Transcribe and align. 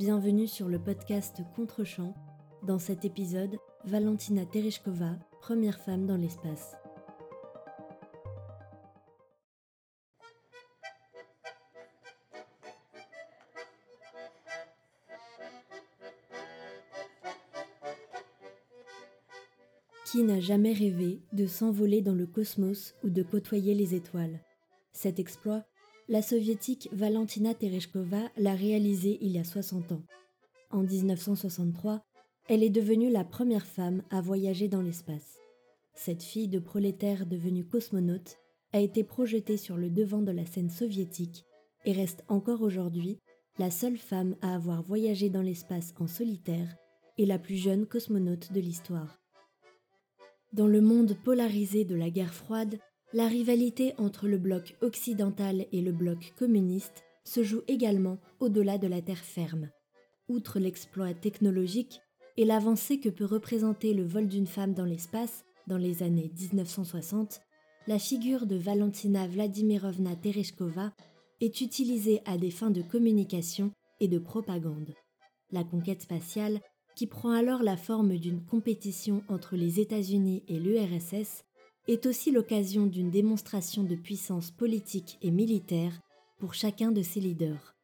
bienvenue 0.00 0.46
sur 0.46 0.70
le 0.70 0.78
podcast 0.78 1.42
Contre-champ. 1.54 2.14
Dans 2.62 2.78
cet 2.78 3.04
épisode, 3.04 3.58
Valentina 3.84 4.46
Tereshkova, 4.46 5.18
première 5.42 5.78
femme 5.78 6.06
dans 6.06 6.16
l'espace. 6.16 6.74
Qui 20.10 20.22
n'a 20.22 20.40
jamais 20.40 20.72
rêvé 20.72 21.20
de 21.34 21.46
s'envoler 21.46 22.00
dans 22.00 22.14
le 22.14 22.26
cosmos 22.26 22.94
ou 23.04 23.10
de 23.10 23.22
côtoyer 23.22 23.74
les 23.74 23.94
étoiles? 23.94 24.40
Cet 24.92 25.18
exploit, 25.18 25.66
la 26.10 26.22
soviétique 26.22 26.88
Valentina 26.90 27.54
Tereshkova 27.54 28.32
l'a 28.36 28.54
réalisé 28.54 29.18
il 29.20 29.30
y 29.30 29.38
a 29.38 29.44
60 29.44 29.92
ans. 29.92 30.02
En 30.70 30.82
1963, 30.82 32.02
elle 32.48 32.64
est 32.64 32.68
devenue 32.68 33.10
la 33.10 33.22
première 33.22 33.64
femme 33.64 34.02
à 34.10 34.20
voyager 34.20 34.66
dans 34.66 34.82
l'espace. 34.82 35.38
Cette 35.94 36.24
fille 36.24 36.48
de 36.48 36.58
prolétaire 36.58 37.26
devenue 37.26 37.64
cosmonaute 37.64 38.38
a 38.72 38.80
été 38.80 39.04
projetée 39.04 39.56
sur 39.56 39.76
le 39.76 39.88
devant 39.88 40.20
de 40.20 40.32
la 40.32 40.46
scène 40.46 40.68
soviétique 40.68 41.44
et 41.84 41.92
reste 41.92 42.24
encore 42.26 42.62
aujourd'hui 42.62 43.20
la 43.60 43.70
seule 43.70 43.96
femme 43.96 44.34
à 44.42 44.56
avoir 44.56 44.82
voyagé 44.82 45.30
dans 45.30 45.42
l'espace 45.42 45.94
en 46.00 46.08
solitaire 46.08 46.76
et 47.18 47.26
la 47.26 47.38
plus 47.38 47.56
jeune 47.56 47.86
cosmonaute 47.86 48.52
de 48.52 48.58
l'histoire. 48.58 49.20
Dans 50.52 50.66
le 50.66 50.80
monde 50.80 51.16
polarisé 51.22 51.84
de 51.84 51.94
la 51.94 52.10
guerre 52.10 52.34
froide, 52.34 52.80
la 53.12 53.26
rivalité 53.26 53.92
entre 53.98 54.28
le 54.28 54.38
bloc 54.38 54.76
occidental 54.82 55.66
et 55.72 55.80
le 55.80 55.92
bloc 55.92 56.32
communiste 56.38 57.04
se 57.24 57.42
joue 57.42 57.62
également 57.66 58.18
au-delà 58.38 58.78
de 58.78 58.86
la 58.86 59.02
terre 59.02 59.24
ferme. 59.24 59.70
Outre 60.28 60.60
l'exploit 60.60 61.12
technologique 61.12 62.00
et 62.36 62.44
l'avancée 62.44 63.00
que 63.00 63.08
peut 63.08 63.24
représenter 63.24 63.94
le 63.94 64.04
vol 64.04 64.28
d'une 64.28 64.46
femme 64.46 64.74
dans 64.74 64.84
l'espace 64.84 65.44
dans 65.66 65.76
les 65.76 66.02
années 66.02 66.30
1960, 66.40 67.40
la 67.88 67.98
figure 67.98 68.46
de 68.46 68.56
Valentina 68.56 69.26
Vladimirovna 69.26 70.14
Tereshkova 70.14 70.92
est 71.40 71.60
utilisée 71.60 72.20
à 72.26 72.38
des 72.38 72.50
fins 72.50 72.70
de 72.70 72.82
communication 72.82 73.72
et 73.98 74.08
de 74.08 74.18
propagande. 74.18 74.94
La 75.50 75.64
conquête 75.64 76.02
spatiale 76.02 76.60
qui 76.94 77.06
prend 77.06 77.30
alors 77.30 77.62
la 77.62 77.76
forme 77.76 78.18
d'une 78.18 78.44
compétition 78.44 79.22
entre 79.28 79.56
les 79.56 79.80
États-Unis 79.80 80.44
et 80.48 80.58
l'URSS, 80.58 81.44
est 81.92 82.06
aussi 82.06 82.30
l'occasion 82.30 82.86
d'une 82.86 83.10
démonstration 83.10 83.82
de 83.82 83.96
puissance 83.96 84.52
politique 84.52 85.18
et 85.22 85.32
militaire 85.32 86.00
pour 86.38 86.54
chacun 86.54 86.92
de 86.92 87.02
ses 87.02 87.18
leaders. 87.20 87.74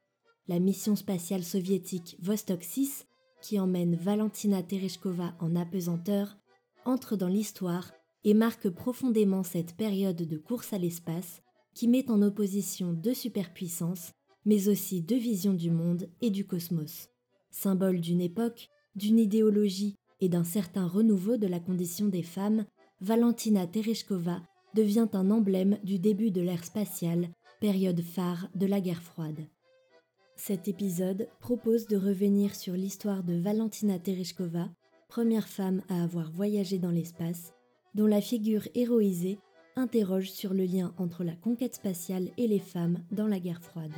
La 0.47 0.61
mission 0.61 0.95
spatiale 0.95 1.43
soviétique 1.43 2.17
Vostok 2.23 2.63
6, 2.63 3.07
qui 3.43 3.59
emmène 3.59 3.97
Valentina 3.97 4.63
Tereshkova 4.63 5.35
en 5.41 5.57
apesanteur, 5.57 6.37
entre 6.85 7.17
dans 7.17 7.29
l'histoire 7.29 7.91
et 8.23 8.33
marque 8.33 8.69
profondément 8.69 9.43
cette 9.43 9.77
période 9.77 10.23
de 10.23 10.37
course 10.39 10.73
à 10.73 10.79
l'espace 10.79 11.43
qui 11.75 11.89
met 11.89 12.09
en 12.09 12.23
opposition 12.23 12.93
deux 12.93 13.15
superpuissances, 13.15 14.13
mais 14.45 14.69
aussi 14.69 15.03
deux 15.03 15.19
visions 15.19 15.53
du 15.53 15.71
monde 15.71 16.09
et 16.21 16.31
du 16.31 16.47
cosmos. 16.47 17.09
Symbole 17.51 18.01
d'une 18.01 18.21
époque 18.21 18.69
d'une 18.95 19.19
idéologie 19.19 19.97
et 20.21 20.29
d'un 20.29 20.45
certain 20.45 20.87
renouveau 20.87 21.37
de 21.37 21.47
la 21.47 21.61
condition 21.61 22.07
des 22.07 22.23
femmes, 22.23 22.65
Valentina 23.03 23.67
Tereshkova 23.67 24.41
devient 24.75 25.09
un 25.13 25.31
emblème 25.31 25.79
du 25.85 25.99
début 25.99 26.31
de 26.31 26.41
l'ère 26.41 26.65
spatiale, 26.65 27.29
période 27.61 28.01
phare 28.01 28.49
de 28.55 28.65
la 28.65 28.81
guerre 28.81 29.03
froide. 29.03 29.47
Cet 30.35 30.67
épisode 30.67 31.29
propose 31.39 31.87
de 31.87 31.99
revenir 31.99 32.55
sur 32.55 32.73
l'histoire 32.73 33.23
de 33.23 33.35
Valentina 33.35 33.99
Tereshkova, 33.99 34.71
première 35.09 35.47
femme 35.47 35.83
à 35.91 36.03
avoir 36.03 36.31
voyagé 36.31 36.79
dans 36.79 36.91
l'espace, 36.91 37.53
dont 37.95 38.07
la 38.07 38.23
figure 38.23 38.67
héroïsée 38.75 39.39
interroge 39.77 40.31
sur 40.31 40.55
le 40.55 40.65
lien 40.65 40.95
entre 40.97 41.23
la 41.23 41.37
conquête 41.37 41.75
spatiale 41.75 42.31
et 42.39 42.49
les 42.49 42.59
femmes 42.59 43.01
dans 43.11 43.27
la 43.27 43.41
guerre 43.41 43.63
froide. 43.63 43.93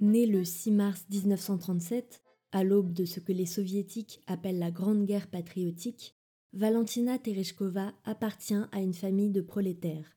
Née 0.00 0.26
le 0.26 0.44
6 0.44 0.70
mars 0.70 1.04
1937, 1.10 2.22
à 2.52 2.62
l'aube 2.62 2.92
de 2.92 3.04
ce 3.04 3.18
que 3.18 3.32
les 3.32 3.46
soviétiques 3.46 4.20
appellent 4.28 4.60
la 4.60 4.70
Grande 4.70 5.04
Guerre 5.04 5.28
patriotique, 5.28 6.14
Valentina 6.52 7.18
Tereshkova 7.18 7.92
appartient 8.04 8.62
à 8.70 8.80
une 8.80 8.94
famille 8.94 9.30
de 9.30 9.40
prolétaires. 9.40 10.16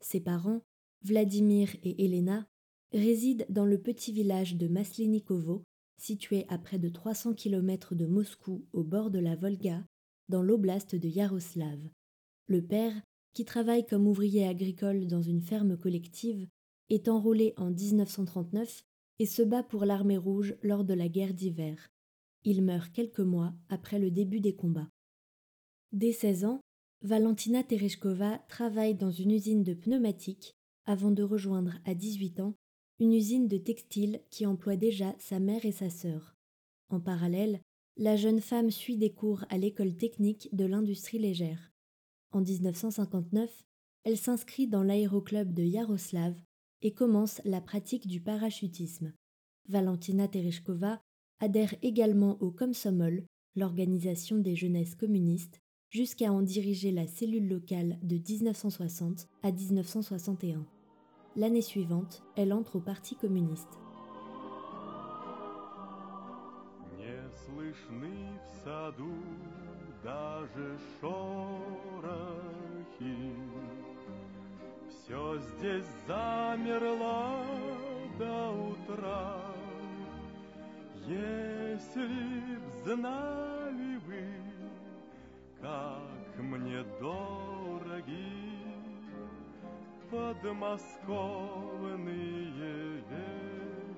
Ses 0.00 0.20
parents, 0.20 0.60
Vladimir 1.02 1.74
et 1.82 2.04
Elena, 2.04 2.46
résident 2.92 3.46
dans 3.48 3.64
le 3.64 3.80
petit 3.80 4.12
village 4.12 4.56
de 4.56 4.68
Maslenikovo, 4.68 5.64
situé 5.96 6.44
à 6.50 6.58
près 6.58 6.78
de 6.78 6.90
300 6.90 7.32
km 7.32 7.94
de 7.94 8.04
Moscou 8.04 8.66
au 8.74 8.84
bord 8.84 9.10
de 9.10 9.18
la 9.18 9.34
Volga, 9.34 9.82
dans 10.28 10.42
l'oblast 10.42 10.94
de 10.94 11.08
Yaroslav. 11.08 11.80
Le 12.48 12.62
père, 12.62 13.00
qui 13.32 13.46
travaille 13.46 13.86
comme 13.86 14.06
ouvrier 14.06 14.46
agricole 14.46 15.06
dans 15.06 15.22
une 15.22 15.40
ferme 15.40 15.78
collective, 15.78 16.46
est 16.90 17.08
enrôlé 17.08 17.54
en 17.56 17.70
1939 17.70 18.84
et 19.18 19.26
se 19.26 19.42
bat 19.42 19.62
pour 19.62 19.84
l'armée 19.84 20.16
rouge 20.16 20.56
lors 20.62 20.84
de 20.84 20.94
la 20.94 21.08
guerre 21.08 21.34
d'hiver. 21.34 21.90
Il 22.44 22.62
meurt 22.62 22.92
quelques 22.92 23.20
mois 23.20 23.54
après 23.68 23.98
le 23.98 24.10
début 24.10 24.40
des 24.40 24.54
combats. 24.54 24.90
Dès 25.92 26.12
16 26.12 26.44
ans, 26.44 26.60
Valentina 27.02 27.62
Tereshkova 27.62 28.38
travaille 28.48 28.94
dans 28.94 29.10
une 29.10 29.32
usine 29.32 29.62
de 29.62 29.74
pneumatiques 29.74 30.54
avant 30.84 31.10
de 31.10 31.22
rejoindre 31.22 31.74
à 31.84 31.94
18 31.94 32.40
ans 32.40 32.54
une 32.98 33.12
usine 33.12 33.48
de 33.48 33.58
textile 33.58 34.22
qui 34.30 34.46
emploie 34.46 34.76
déjà 34.76 35.14
sa 35.18 35.40
mère 35.40 35.64
et 35.64 35.72
sa 35.72 35.90
sœur. 35.90 36.34
En 36.88 37.00
parallèle, 37.00 37.60
la 37.96 38.16
jeune 38.16 38.40
femme 38.40 38.70
suit 38.70 38.96
des 38.96 39.12
cours 39.12 39.44
à 39.48 39.58
l'école 39.58 39.96
technique 39.96 40.48
de 40.52 40.64
l'industrie 40.64 41.18
légère. 41.18 41.72
En 42.30 42.40
1959, 42.40 43.64
elle 44.04 44.16
s'inscrit 44.16 44.66
dans 44.66 44.82
l'aéroclub 44.82 45.52
de 45.52 45.62
Yaroslav 45.62 46.34
et 46.82 46.92
commence 46.92 47.40
la 47.44 47.60
pratique 47.60 48.06
du 48.06 48.20
parachutisme. 48.20 49.12
Valentina 49.68 50.28
Tereshkova 50.28 51.00
adhère 51.40 51.74
également 51.82 52.36
au 52.40 52.50
Komsomol, 52.50 53.24
l'organisation 53.56 54.38
des 54.38 54.56
jeunesses 54.56 54.94
communistes, 54.94 55.60
jusqu'à 55.90 56.32
en 56.32 56.42
diriger 56.42 56.90
la 56.90 57.06
cellule 57.06 57.48
locale 57.48 57.98
de 58.02 58.16
1960 58.16 59.28
à 59.42 59.52
1961. 59.52 60.66
L'année 61.36 61.62
suivante, 61.62 62.22
elle 62.36 62.52
entre 62.52 62.76
au 62.76 62.80
Parti 62.80 63.14
communiste. 63.16 63.78
Все 75.04 75.38
здесь 75.38 75.86
замерло 76.06 77.44
до 78.18 78.50
утра. 78.52 79.40
Если 81.06 82.56
б 82.56 82.70
знали 82.84 83.96
вы, 84.06 84.24
как 85.60 86.38
мне 86.38 86.84
дороги 87.00 88.28
подмосковные 90.08 93.02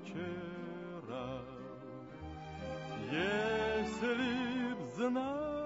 вечера. 0.03 1.43
Если 3.13 4.75
б 4.75 4.77
знали 4.97 5.64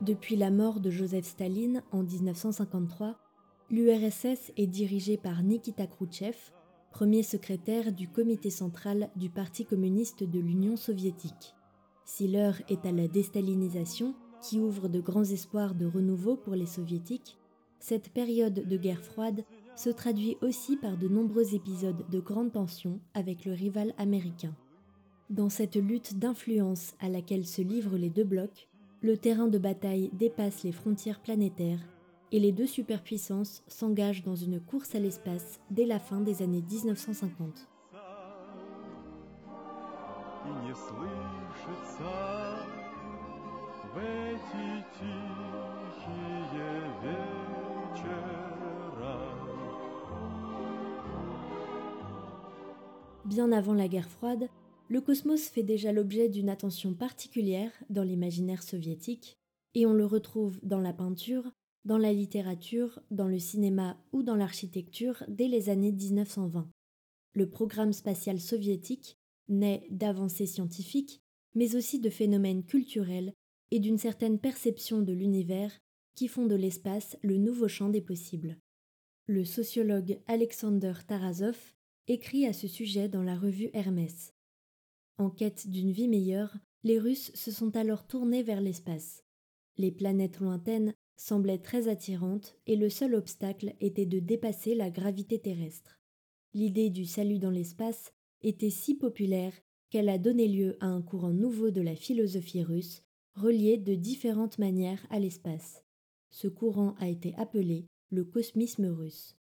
Depuis 0.00 0.36
la 0.36 0.50
mort 0.50 0.78
de 0.78 0.90
Joseph 0.90 1.24
Staline 1.24 1.82
en 1.90 2.04
1953, 2.04 3.16
l'URSS 3.70 4.52
est 4.56 4.68
dirigée 4.68 5.16
par 5.16 5.42
Nikita 5.42 5.88
Khrouchtchev, 5.88 6.36
premier 6.92 7.24
secrétaire 7.24 7.92
du 7.92 8.08
comité 8.08 8.50
central 8.50 9.10
du 9.16 9.28
Parti 9.28 9.64
communiste 9.64 10.22
de 10.22 10.38
l'Union 10.38 10.76
soviétique. 10.76 11.56
Si 12.04 12.28
l'heure 12.28 12.62
est 12.68 12.86
à 12.86 12.92
la 12.92 13.08
déstalinisation, 13.08 14.14
qui 14.40 14.60
ouvre 14.60 14.86
de 14.88 15.00
grands 15.00 15.24
espoirs 15.24 15.74
de 15.74 15.86
renouveau 15.86 16.36
pour 16.36 16.54
les 16.54 16.66
soviétiques, 16.66 17.36
cette 17.80 18.10
période 18.10 18.68
de 18.68 18.76
guerre 18.76 19.02
froide 19.02 19.44
se 19.77 19.89
traduit 19.89 20.37
aussi 20.41 20.77
par 20.77 20.97
de 20.97 21.07
nombreux 21.07 21.55
épisodes 21.55 22.05
de 22.09 22.19
grande 22.19 22.51
tension 22.51 22.99
avec 23.13 23.45
le 23.45 23.53
rival 23.53 23.93
américain. 23.97 24.55
Dans 25.29 25.49
cette 25.49 25.75
lutte 25.75 26.19
d'influence 26.19 26.93
à 26.99 27.09
laquelle 27.09 27.45
se 27.45 27.61
livrent 27.61 27.97
les 27.97 28.09
deux 28.09 28.23
blocs, 28.23 28.67
le 29.01 29.17
terrain 29.17 29.47
de 29.47 29.57
bataille 29.57 30.09
dépasse 30.13 30.63
les 30.63 30.71
frontières 30.71 31.21
planétaires 31.21 31.81
et 32.31 32.39
les 32.39 32.51
deux 32.51 32.67
superpuissances 32.67 33.63
s'engagent 33.67 34.23
dans 34.23 34.35
une 34.35 34.59
course 34.59 34.95
à 34.95 34.99
l'espace 34.99 35.59
dès 35.69 35.85
la 35.85 35.99
fin 35.99 36.21
des 36.21 36.41
années 36.41 36.63
1950. 36.67 37.67
И 40.45 40.49
не 40.49 40.75
слышится 40.75 42.13
в 43.93 43.97
эти 43.97 44.83
тихие 44.99 46.71
вечера 47.01 48.56
Bien 53.28 53.52
avant 53.52 53.74
la 53.74 53.88
guerre 53.88 54.08
froide, 54.08 54.48
le 54.88 55.02
cosmos 55.02 55.50
fait 55.50 55.62
déjà 55.62 55.92
l'objet 55.92 56.30
d'une 56.30 56.48
attention 56.48 56.94
particulière 56.94 57.70
dans 57.90 58.02
l'imaginaire 58.02 58.62
soviétique, 58.62 59.36
et 59.74 59.84
on 59.84 59.92
le 59.92 60.06
retrouve 60.06 60.58
dans 60.62 60.80
la 60.80 60.94
peinture, 60.94 61.52
dans 61.84 61.98
la 61.98 62.14
littérature, 62.14 63.00
dans 63.10 63.28
le 63.28 63.38
cinéma 63.38 64.02
ou 64.12 64.22
dans 64.22 64.34
l'architecture 64.34 65.24
dès 65.28 65.46
les 65.46 65.68
années 65.68 65.92
1920. 65.92 66.70
Le 67.34 67.50
programme 67.50 67.92
spatial 67.92 68.40
soviétique 68.40 69.18
naît 69.48 69.86
d'avancées 69.90 70.46
scientifiques, 70.46 71.20
mais 71.54 71.76
aussi 71.76 72.00
de 72.00 72.08
phénomènes 72.08 72.64
culturels 72.64 73.34
et 73.70 73.78
d'une 73.78 73.98
certaine 73.98 74.38
perception 74.38 75.02
de 75.02 75.12
l'univers 75.12 75.78
qui 76.14 76.28
font 76.28 76.46
de 76.46 76.54
l'espace 76.54 77.18
le 77.20 77.36
nouveau 77.36 77.68
champ 77.68 77.90
des 77.90 78.00
possibles. 78.00 78.56
Le 79.26 79.44
sociologue 79.44 80.18
Alexander 80.28 80.94
Tarasov 81.06 81.74
écrit 82.08 82.46
à 82.46 82.54
ce 82.54 82.66
sujet 82.66 83.08
dans 83.08 83.22
la 83.22 83.36
revue 83.36 83.70
Hermès. 83.74 84.34
En 85.18 85.28
quête 85.28 85.68
d'une 85.68 85.92
vie 85.92 86.08
meilleure, 86.08 86.56
les 86.82 86.98
Russes 86.98 87.30
se 87.34 87.50
sont 87.50 87.76
alors 87.76 88.06
tournés 88.06 88.42
vers 88.42 88.62
l'espace. 88.62 89.24
Les 89.76 89.92
planètes 89.92 90.40
lointaines 90.40 90.94
semblaient 91.16 91.58
très 91.58 91.88
attirantes 91.88 92.56
et 92.66 92.76
le 92.76 92.88
seul 92.88 93.14
obstacle 93.14 93.74
était 93.80 94.06
de 94.06 94.20
dépasser 94.20 94.74
la 94.74 94.90
gravité 94.90 95.38
terrestre. 95.38 96.00
L'idée 96.54 96.88
du 96.88 97.04
salut 97.04 97.38
dans 97.38 97.50
l'espace 97.50 98.12
était 98.42 98.70
si 98.70 98.94
populaire 98.94 99.52
qu'elle 99.90 100.08
a 100.08 100.18
donné 100.18 100.48
lieu 100.48 100.76
à 100.80 100.86
un 100.86 101.02
courant 101.02 101.32
nouveau 101.32 101.70
de 101.70 101.80
la 101.80 101.96
philosophie 101.96 102.62
russe, 102.62 103.02
relié 103.34 103.76
de 103.76 103.94
différentes 103.94 104.58
manières 104.58 105.06
à 105.10 105.18
l'espace. 105.18 105.84
Ce 106.30 106.48
courant 106.48 106.94
a 106.98 107.08
été 107.08 107.34
appelé 107.36 107.86
le 108.10 108.24
cosmisme 108.24 108.86
russe. 108.86 109.37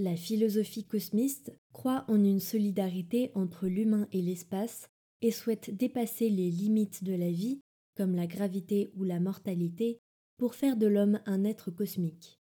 La 0.00 0.14
philosophie 0.14 0.84
cosmiste 0.84 1.58
croit 1.72 2.04
en 2.06 2.22
une 2.22 2.38
solidarité 2.38 3.32
entre 3.34 3.66
l'humain 3.66 4.06
et 4.12 4.22
l'espace 4.22 4.88
et 5.22 5.32
souhaite 5.32 5.76
dépasser 5.76 6.30
les 6.30 6.52
limites 6.52 7.02
de 7.02 7.14
la 7.14 7.32
vie, 7.32 7.62
comme 7.96 8.14
la 8.14 8.28
gravité 8.28 8.92
ou 8.94 9.02
la 9.02 9.18
mortalité, 9.18 9.98
pour 10.36 10.54
faire 10.54 10.76
de 10.76 10.86
l'homme 10.86 11.18
un 11.26 11.42
être 11.42 11.72
cosmique. 11.72 12.38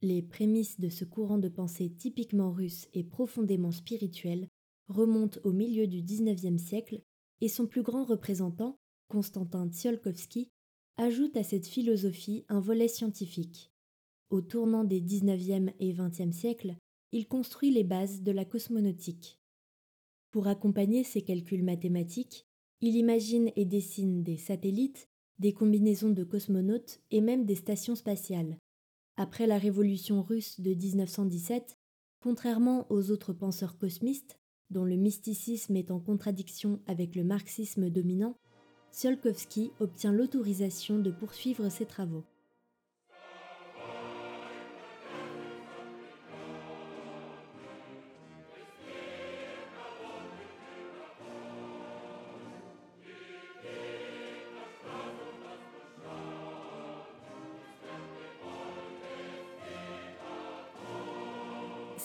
Les 0.00 0.22
prémices 0.22 0.78
de 0.78 0.88
ce 0.88 1.04
courant 1.04 1.38
de 1.38 1.48
pensée 1.48 1.90
typiquement 1.90 2.52
russe 2.52 2.86
et 2.92 3.02
profondément 3.02 3.72
spirituel 3.72 4.46
remontent 4.86 5.40
au 5.42 5.50
milieu 5.50 5.88
du 5.88 6.02
XIXe 6.02 6.62
siècle 6.62 7.02
et 7.40 7.48
son 7.48 7.66
plus 7.66 7.82
grand 7.82 8.04
représentant, 8.04 8.76
Constantin 9.08 9.68
Tsiolkovsky, 9.68 10.50
ajoute 10.98 11.36
à 11.36 11.42
cette 11.42 11.66
philosophie 11.66 12.44
un 12.48 12.60
volet 12.60 12.86
scientifique. 12.86 13.72
Au 14.30 14.40
tournant 14.40 14.84
des 14.84 15.02
XIXe 15.02 15.72
et 15.80 15.92
XXe 15.92 16.30
siècles, 16.30 16.76
il 17.12 17.28
construit 17.28 17.70
les 17.70 17.84
bases 17.84 18.22
de 18.22 18.32
la 18.32 18.44
cosmonautique. 18.44 19.38
Pour 20.30 20.48
accompagner 20.48 21.04
ses 21.04 21.22
calculs 21.22 21.62
mathématiques, 21.62 22.46
il 22.80 22.96
imagine 22.96 23.52
et 23.54 23.66
dessine 23.66 24.22
des 24.22 24.38
satellites, 24.38 25.08
des 25.38 25.52
combinaisons 25.52 26.10
de 26.10 26.24
cosmonautes 26.24 27.00
et 27.10 27.20
même 27.20 27.44
des 27.44 27.54
stations 27.54 27.94
spatiales. 27.94 28.56
Après 29.16 29.46
la 29.46 29.58
révolution 29.58 30.22
russe 30.22 30.58
de 30.60 30.72
1917, 30.72 31.76
contrairement 32.20 32.86
aux 32.90 33.10
autres 33.10 33.34
penseurs 33.34 33.76
cosmistes, 33.76 34.38
dont 34.70 34.84
le 34.84 34.96
mysticisme 34.96 35.76
est 35.76 35.90
en 35.90 36.00
contradiction 36.00 36.80
avec 36.86 37.14
le 37.14 37.24
marxisme 37.24 37.90
dominant, 37.90 38.36
Tsiolkovsky 38.90 39.70
obtient 39.80 40.12
l'autorisation 40.12 40.98
de 40.98 41.10
poursuivre 41.10 41.68
ses 41.68 41.84
travaux. 41.84 42.24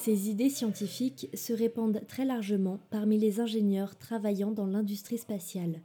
Ces 0.08 0.30
idées 0.30 0.50
scientifiques 0.50 1.28
se 1.34 1.52
répandent 1.52 2.02
très 2.08 2.24
largement 2.24 2.80
parmi 2.92 3.18
les 3.18 3.42
ingénieurs 3.42 3.98
travaillant 3.98 4.52
dans 4.52 4.66
l'industrie 4.66 5.18
spatiale. 5.18 5.82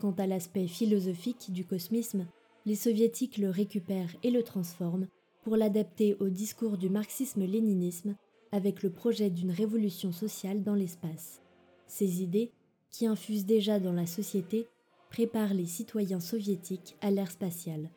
Quant 0.00 0.12
à 0.12 0.28
l'aspect 0.28 0.68
philosophique 0.68 1.50
du 1.50 1.64
cosmisme, 1.64 2.28
les 2.64 2.76
soviétiques 2.76 3.38
le 3.38 3.50
récupèrent 3.50 4.14
et 4.22 4.30
le 4.30 4.44
transforment 4.44 5.08
pour 5.42 5.56
l'adapter 5.56 6.14
au 6.20 6.28
discours 6.28 6.78
du 6.78 6.88
marxisme-léninisme 6.88 8.14
avec 8.52 8.84
le 8.84 8.90
projet 8.90 9.30
d'une 9.30 9.50
révolution 9.50 10.12
sociale 10.12 10.62
dans 10.62 10.76
l'espace. 10.76 11.42
Ces 11.88 12.22
idées, 12.22 12.52
qui 12.92 13.08
infusent 13.08 13.46
déjà 13.46 13.80
dans 13.80 13.92
la 13.92 14.06
société, 14.06 14.68
préparent 15.10 15.54
les 15.54 15.66
citoyens 15.66 16.20
soviétiques 16.20 16.94
à 17.00 17.10
l'ère 17.10 17.32
spatiale. 17.32 17.90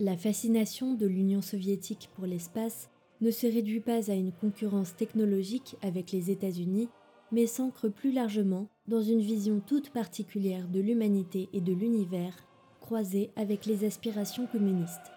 La 0.00 0.16
fascination 0.16 0.94
de 0.94 1.04
l'Union 1.04 1.42
soviétique 1.42 2.08
pour 2.14 2.24
l'espace 2.24 2.88
ne 3.20 3.30
se 3.30 3.46
réduit 3.46 3.80
pas 3.80 4.10
à 4.10 4.14
une 4.14 4.32
concurrence 4.32 4.96
technologique 4.96 5.76
avec 5.82 6.12
les 6.12 6.30
États-Unis, 6.30 6.88
mais 7.32 7.46
s'ancre 7.46 7.88
plus 7.88 8.12
largement 8.12 8.68
dans 8.86 9.02
une 9.02 9.20
vision 9.20 9.60
toute 9.66 9.90
particulière 9.90 10.68
de 10.68 10.80
l'humanité 10.80 11.48
et 11.52 11.60
de 11.60 11.72
l'univers, 11.72 12.36
croisée 12.80 13.30
avec 13.36 13.66
les 13.66 13.84
aspirations 13.84 14.46
communistes. 14.46 15.10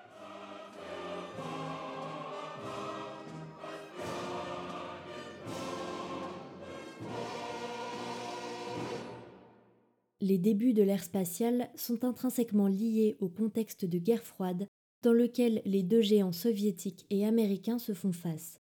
Les 10.22 10.38
débuts 10.38 10.74
de 10.74 10.84
l'ère 10.84 11.04
spatiale 11.04 11.70
sont 11.76 12.04
intrinsèquement 12.04 12.68
liés 12.68 13.16
au 13.20 13.30
contexte 13.30 13.86
de 13.86 13.98
guerre 13.98 14.24
froide 14.24 14.68
dans 15.04 15.14
lequel 15.14 15.62
les 15.66 15.84
deux 15.84 16.02
géants 16.02 16.32
soviétiques 16.32 17.06
et 17.10 17.26
américains 17.26 17.80
se 17.80 17.94
font 17.94 18.12
face. 18.12 18.60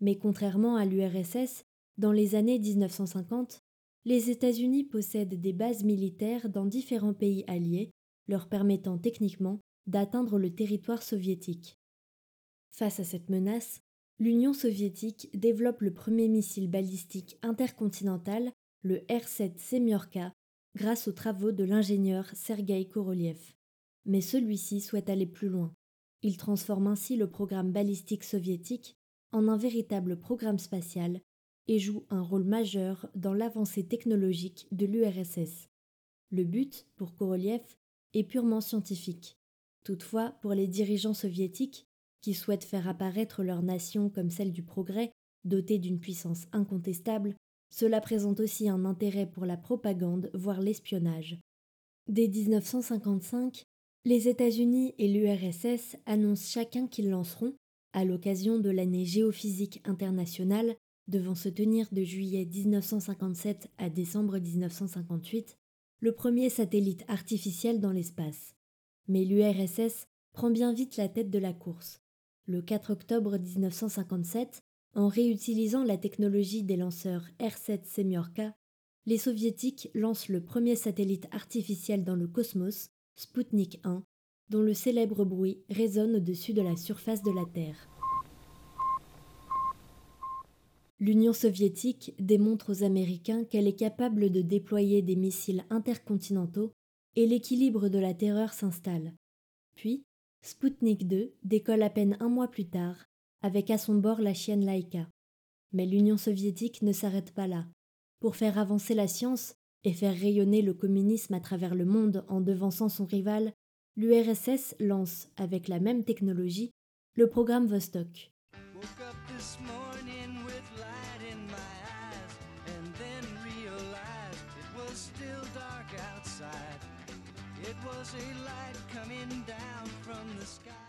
Mais 0.00 0.16
contrairement 0.16 0.76
à 0.76 0.84
l'URSS, 0.84 1.64
dans 1.98 2.12
les 2.12 2.34
années 2.34 2.58
1950, 2.58 3.60
les 4.04 4.30
États-Unis 4.30 4.84
possèdent 4.84 5.40
des 5.40 5.52
bases 5.52 5.84
militaires 5.84 6.48
dans 6.48 6.66
différents 6.66 7.14
pays 7.14 7.44
alliés, 7.46 7.90
leur 8.26 8.48
permettant 8.48 8.98
techniquement 8.98 9.60
d'atteindre 9.86 10.38
le 10.38 10.54
territoire 10.54 11.02
soviétique. 11.02 11.76
Face 12.72 13.00
à 13.00 13.04
cette 13.04 13.28
menace, 13.28 13.80
l'Union 14.18 14.54
soviétique 14.54 15.28
développe 15.34 15.80
le 15.80 15.92
premier 15.92 16.28
missile 16.28 16.70
balistique 16.70 17.36
intercontinental, 17.42 18.50
le 18.82 18.98
R-7 19.10 19.58
Semyorka, 19.58 20.32
grâce 20.74 21.06
aux 21.06 21.12
travaux 21.12 21.52
de 21.52 21.64
l'ingénieur 21.64 22.26
Sergei 22.34 22.88
Korolev. 22.88 23.38
Mais 24.04 24.20
celui-ci 24.20 24.80
souhaite 24.80 25.10
aller 25.10 25.26
plus 25.26 25.48
loin. 25.48 25.74
Il 26.22 26.36
transforme 26.36 26.86
ainsi 26.86 27.16
le 27.16 27.28
programme 27.28 27.72
balistique 27.72 28.24
soviétique 28.24 28.96
en 29.32 29.48
un 29.48 29.56
véritable 29.56 30.18
programme 30.18 30.58
spatial 30.58 31.20
et 31.68 31.78
joue 31.78 32.04
un 32.10 32.22
rôle 32.22 32.44
majeur 32.44 33.08
dans 33.14 33.34
l'avancée 33.34 33.86
technologique 33.86 34.66
de 34.72 34.86
l'URSS. 34.86 35.68
Le 36.30 36.44
but, 36.44 36.86
pour 36.96 37.14
Korolev, 37.14 37.62
est 38.14 38.24
purement 38.24 38.60
scientifique. 38.60 39.36
Toutefois, 39.84 40.30
pour 40.42 40.54
les 40.54 40.66
dirigeants 40.66 41.14
soviétiques, 41.14 41.86
qui 42.20 42.34
souhaitent 42.34 42.64
faire 42.64 42.88
apparaître 42.88 43.42
leur 43.42 43.62
nation 43.62 44.08
comme 44.08 44.30
celle 44.30 44.52
du 44.52 44.62
progrès, 44.62 45.12
dotée 45.44 45.78
d'une 45.78 45.98
puissance 45.98 46.46
incontestable, 46.52 47.34
cela 47.70 48.00
présente 48.00 48.38
aussi 48.40 48.68
un 48.68 48.84
intérêt 48.84 49.26
pour 49.26 49.44
la 49.44 49.56
propagande, 49.56 50.30
voire 50.34 50.60
l'espionnage. 50.60 51.40
Dès 52.08 52.28
1955, 52.28 53.64
les 54.04 54.28
États-Unis 54.28 54.94
et 54.98 55.06
l'URSS 55.06 55.96
annoncent 56.06 56.48
chacun 56.48 56.88
qu'ils 56.88 57.10
lanceront, 57.10 57.54
à 57.92 58.04
l'occasion 58.04 58.58
de 58.58 58.70
l'année 58.70 59.04
géophysique 59.04 59.80
internationale, 59.84 60.74
devant 61.08 61.34
se 61.34 61.48
tenir 61.48 61.86
de 61.92 62.02
juillet 62.02 62.44
1957 62.44 63.70
à 63.78 63.90
décembre 63.90 64.38
1958, 64.38 65.56
le 66.00 66.12
premier 66.12 66.48
satellite 66.48 67.04
artificiel 67.06 67.80
dans 67.80 67.92
l'espace. 67.92 68.54
Mais 69.08 69.24
l'URSS 69.24 70.06
prend 70.32 70.50
bien 70.50 70.72
vite 70.72 70.96
la 70.96 71.08
tête 71.08 71.30
de 71.30 71.38
la 71.38 71.52
course. 71.52 72.00
Le 72.46 72.60
4 72.60 72.92
octobre 72.92 73.38
1957, 73.38 74.62
en 74.94 75.06
réutilisant 75.06 75.84
la 75.84 75.96
technologie 75.96 76.64
des 76.64 76.76
lanceurs 76.76 77.28
R7 77.38 77.84
Semyorka, 77.84 78.52
les 79.06 79.18
soviétiques 79.18 79.90
lancent 79.94 80.28
le 80.28 80.42
premier 80.42 80.76
satellite 80.76 81.26
artificiel 81.30 82.04
dans 82.04 82.16
le 82.16 82.26
cosmos 82.26 82.88
Sputnik 83.14 83.80
1, 83.84 84.02
dont 84.50 84.62
le 84.62 84.74
célèbre 84.74 85.24
bruit 85.24 85.62
résonne 85.68 86.16
au-dessus 86.16 86.52
de 86.52 86.62
la 86.62 86.76
surface 86.76 87.22
de 87.22 87.30
la 87.30 87.44
Terre. 87.44 87.88
L'Union 90.98 91.32
soviétique 91.32 92.14
démontre 92.18 92.70
aux 92.70 92.84
Américains 92.84 93.44
qu'elle 93.44 93.66
est 93.66 93.78
capable 93.78 94.30
de 94.30 94.40
déployer 94.40 95.02
des 95.02 95.16
missiles 95.16 95.64
intercontinentaux 95.68 96.72
et 97.16 97.26
l'équilibre 97.26 97.88
de 97.88 97.98
la 97.98 98.14
terreur 98.14 98.52
s'installe. 98.52 99.12
Puis, 99.74 100.04
Sputnik 100.42 101.06
2 101.08 101.32
décolle 101.42 101.82
à 101.82 101.90
peine 101.90 102.16
un 102.20 102.28
mois 102.28 102.48
plus 102.48 102.68
tard, 102.68 103.04
avec 103.42 103.70
à 103.70 103.78
son 103.78 103.96
bord 103.96 104.20
la 104.20 104.34
chienne 104.34 104.64
Laika. 104.64 105.08
Mais 105.72 105.86
l'Union 105.86 106.16
soviétique 106.16 106.82
ne 106.82 106.92
s'arrête 106.92 107.32
pas 107.32 107.46
là. 107.46 107.66
Pour 108.20 108.36
faire 108.36 108.58
avancer 108.58 108.94
la 108.94 109.08
science 109.08 109.56
et 109.84 109.92
faire 109.92 110.14
rayonner 110.14 110.62
le 110.62 110.74
communisme 110.74 111.34
à 111.34 111.40
travers 111.40 111.74
le 111.74 111.84
monde 111.84 112.24
en 112.28 112.40
devançant 112.40 112.88
son 112.88 113.04
rival, 113.04 113.52
l'URSS 113.96 114.74
lance, 114.78 115.28
avec 115.36 115.68
la 115.68 115.80
même 115.80 116.04
technologie, 116.04 116.70
le 117.14 117.28
programme 117.28 117.66
Vostok. 117.66 118.32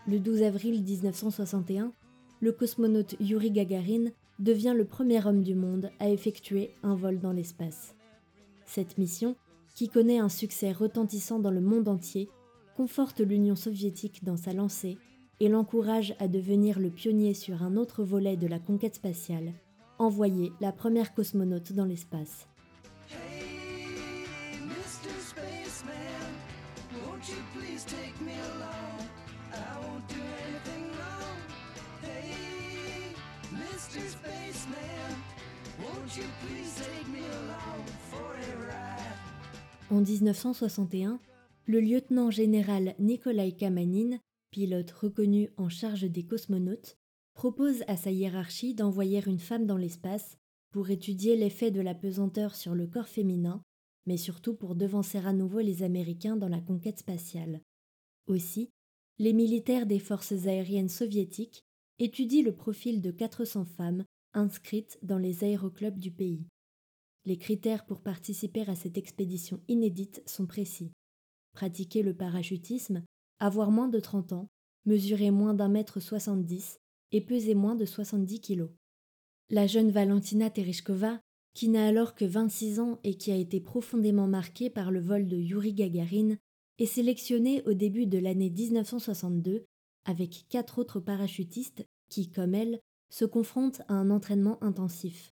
Le 0.06 0.18
12 0.18 0.42
avril 0.42 0.82
1961, 0.82 1.92
le 2.40 2.52
cosmonaute 2.52 3.16
Yuri 3.20 3.50
Gagarin 3.50 4.10
devient 4.38 4.74
le 4.76 4.84
premier 4.84 5.24
homme 5.26 5.42
du 5.42 5.54
monde 5.54 5.90
à 5.98 6.10
effectuer 6.10 6.70
un 6.82 6.94
vol 6.94 7.20
dans 7.20 7.32
l'espace. 7.32 7.94
Cette 8.74 8.98
mission, 8.98 9.36
qui 9.76 9.88
connaît 9.88 10.18
un 10.18 10.28
succès 10.28 10.72
retentissant 10.72 11.38
dans 11.38 11.52
le 11.52 11.60
monde 11.60 11.86
entier, 11.86 12.28
conforte 12.76 13.20
l'Union 13.20 13.54
soviétique 13.54 14.24
dans 14.24 14.36
sa 14.36 14.52
lancée 14.52 14.98
et 15.38 15.48
l'encourage 15.48 16.16
à 16.18 16.26
devenir 16.26 16.80
le 16.80 16.90
pionnier 16.90 17.34
sur 17.34 17.62
un 17.62 17.76
autre 17.76 18.02
volet 18.02 18.36
de 18.36 18.48
la 18.48 18.58
conquête 18.58 18.96
spatiale, 18.96 19.52
envoyer 20.00 20.50
la 20.60 20.72
première 20.72 21.14
cosmonaute 21.14 21.72
dans 21.72 21.84
l'espace. 21.84 22.48
En 39.94 40.00
1961, 40.00 41.20
le 41.66 41.78
lieutenant 41.78 42.28
général 42.28 42.96
Nikolai 42.98 43.52
Kamanin, 43.52 44.18
pilote 44.50 44.90
reconnu 44.90 45.50
en 45.56 45.68
charge 45.68 46.10
des 46.10 46.26
cosmonautes, 46.26 46.96
propose 47.32 47.84
à 47.86 47.96
sa 47.96 48.10
hiérarchie 48.10 48.74
d'envoyer 48.74 49.22
une 49.24 49.38
femme 49.38 49.66
dans 49.66 49.76
l'espace 49.76 50.36
pour 50.72 50.90
étudier 50.90 51.36
l'effet 51.36 51.70
de 51.70 51.80
la 51.80 51.94
pesanteur 51.94 52.56
sur 52.56 52.74
le 52.74 52.88
corps 52.88 53.06
féminin, 53.06 53.62
mais 54.04 54.16
surtout 54.16 54.56
pour 54.56 54.74
devancer 54.74 55.18
à 55.18 55.32
nouveau 55.32 55.60
les 55.60 55.84
Américains 55.84 56.36
dans 56.36 56.48
la 56.48 56.60
conquête 56.60 56.98
spatiale. 56.98 57.60
Aussi, 58.26 58.70
les 59.20 59.32
militaires 59.32 59.86
des 59.86 60.00
forces 60.00 60.48
aériennes 60.48 60.88
soviétiques 60.88 61.62
étudient 62.00 62.42
le 62.42 62.56
profil 62.56 63.00
de 63.00 63.12
400 63.12 63.64
femmes 63.64 64.04
inscrites 64.32 64.98
dans 65.02 65.18
les 65.18 65.44
aéroclubs 65.44 66.00
du 66.00 66.10
pays. 66.10 66.48
Les 67.26 67.38
critères 67.38 67.86
pour 67.86 68.00
participer 68.00 68.62
à 68.68 68.74
cette 68.74 68.98
expédition 68.98 69.60
inédite 69.68 70.22
sont 70.26 70.46
précis. 70.46 70.92
Pratiquer 71.54 72.02
le 72.02 72.14
parachutisme, 72.14 73.02
avoir 73.38 73.70
moins 73.70 73.88
de 73.88 73.98
30 73.98 74.34
ans, 74.34 74.48
mesurer 74.84 75.30
moins 75.30 75.54
d'un 75.54 75.68
mètre 75.68 76.00
70 76.00 76.80
et 77.12 77.20
peser 77.22 77.54
moins 77.54 77.76
de 77.76 77.86
70 77.86 78.40
kilos. 78.40 78.70
La 79.48 79.66
jeune 79.66 79.90
Valentina 79.90 80.50
Tereshkova, 80.50 81.20
qui 81.54 81.68
n'a 81.68 81.86
alors 81.86 82.14
que 82.14 82.24
26 82.24 82.80
ans 82.80 82.98
et 83.04 83.16
qui 83.16 83.30
a 83.30 83.36
été 83.36 83.60
profondément 83.60 84.26
marquée 84.26 84.68
par 84.68 84.90
le 84.90 85.00
vol 85.00 85.26
de 85.26 85.36
Yuri 85.36 85.72
Gagarin, 85.72 86.36
est 86.78 86.86
sélectionnée 86.86 87.62
au 87.66 87.72
début 87.72 88.06
de 88.06 88.18
l'année 88.18 88.50
1962 88.50 89.64
avec 90.04 90.46
quatre 90.48 90.78
autres 90.78 91.00
parachutistes 91.00 91.86
qui, 92.10 92.30
comme 92.30 92.54
elle, 92.54 92.80
se 93.10 93.24
confrontent 93.24 93.80
à 93.88 93.94
un 93.94 94.10
entraînement 94.10 94.62
intensif. 94.62 95.33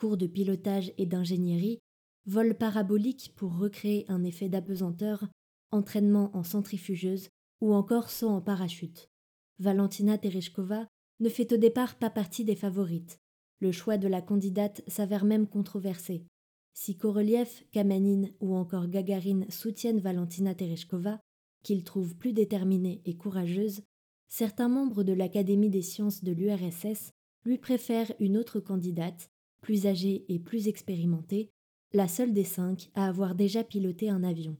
Cours 0.00 0.16
de 0.16 0.26
pilotage 0.26 0.94
et 0.96 1.04
d'ingénierie, 1.04 1.78
vol 2.24 2.56
parabolique 2.56 3.34
pour 3.36 3.58
recréer 3.58 4.06
un 4.08 4.24
effet 4.24 4.48
d'apesanteur, 4.48 5.28
entraînement 5.72 6.34
en 6.34 6.42
centrifugeuse 6.42 7.28
ou 7.60 7.74
encore 7.74 8.08
saut 8.08 8.30
en 8.30 8.40
parachute. 8.40 9.10
Valentina 9.58 10.16
Tereshkova 10.16 10.86
ne 11.20 11.28
fait 11.28 11.52
au 11.52 11.58
départ 11.58 11.98
pas 11.98 12.08
partie 12.08 12.46
des 12.46 12.56
favorites. 12.56 13.18
Le 13.60 13.72
choix 13.72 13.98
de 13.98 14.08
la 14.08 14.22
candidate 14.22 14.80
s'avère 14.86 15.26
même 15.26 15.46
controversé. 15.46 16.24
Si 16.72 16.96
Korolev, 16.96 17.50
Kamanin 17.70 18.30
ou 18.40 18.56
encore 18.56 18.88
Gagarine 18.88 19.44
soutiennent 19.50 20.00
Valentina 20.00 20.54
Tereshkova, 20.54 21.20
qu'ils 21.62 21.84
trouvent 21.84 22.16
plus 22.16 22.32
déterminée 22.32 23.02
et 23.04 23.18
courageuse, 23.18 23.82
certains 24.28 24.70
membres 24.70 25.04
de 25.04 25.12
l'Académie 25.12 25.68
des 25.68 25.82
sciences 25.82 26.24
de 26.24 26.32
l'URSS 26.32 27.12
lui 27.44 27.58
préfèrent 27.58 28.14
une 28.18 28.38
autre 28.38 28.60
candidate, 28.60 29.28
plus 29.70 29.86
âgée 29.86 30.24
et 30.28 30.40
plus 30.40 30.66
expérimentée, 30.66 31.52
la 31.92 32.08
seule 32.08 32.32
des 32.32 32.42
cinq 32.42 32.90
à 32.96 33.06
avoir 33.06 33.36
déjà 33.36 33.62
piloté 33.62 34.10
un 34.10 34.24
avion. 34.24 34.56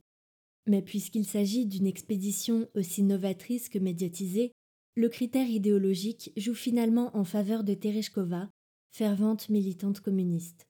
Mais 0.68 0.82
puisqu'il 0.82 1.24
s'agit 1.24 1.66
d'une 1.66 1.88
expédition 1.88 2.68
aussi 2.76 3.02
novatrice 3.02 3.68
que 3.68 3.80
médiatisée, 3.80 4.52
le 4.94 5.08
critère 5.08 5.48
idéologique 5.48 6.32
joue 6.36 6.54
finalement 6.54 7.10
en 7.16 7.24
faveur 7.24 7.64
de 7.64 7.74
Tereshkova, 7.74 8.50
fervente 8.92 9.48
militante 9.48 9.98
communiste. 9.98 10.68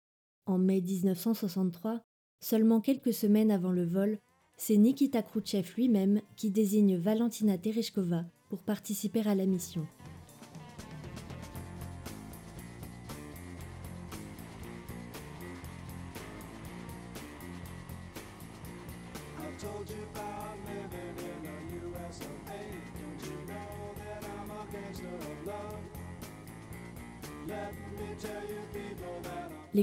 En 0.45 0.57
mai 0.57 0.81
1963, 0.81 2.01
seulement 2.41 2.81
quelques 2.81 3.13
semaines 3.13 3.51
avant 3.51 3.71
le 3.71 3.85
vol, 3.85 4.19
c'est 4.57 4.75
Nikita 4.75 5.21
Khrouchtchev 5.23 5.75
lui-même 5.77 6.19
qui 6.35 6.51
désigne 6.51 6.97
Valentina 6.97 7.57
Tereshkova 7.57 8.25
pour 8.49 8.63
participer 8.63 9.21
à 9.21 9.33
la 9.33 9.45
mission. 9.45 9.87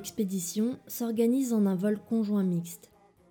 L'expédition 0.02 0.80
s'organise 0.88 1.52
en 1.52 1.64
un 1.64 1.76
vol 1.76 1.97
conjoint 1.97 2.42
mixte, 2.42 2.90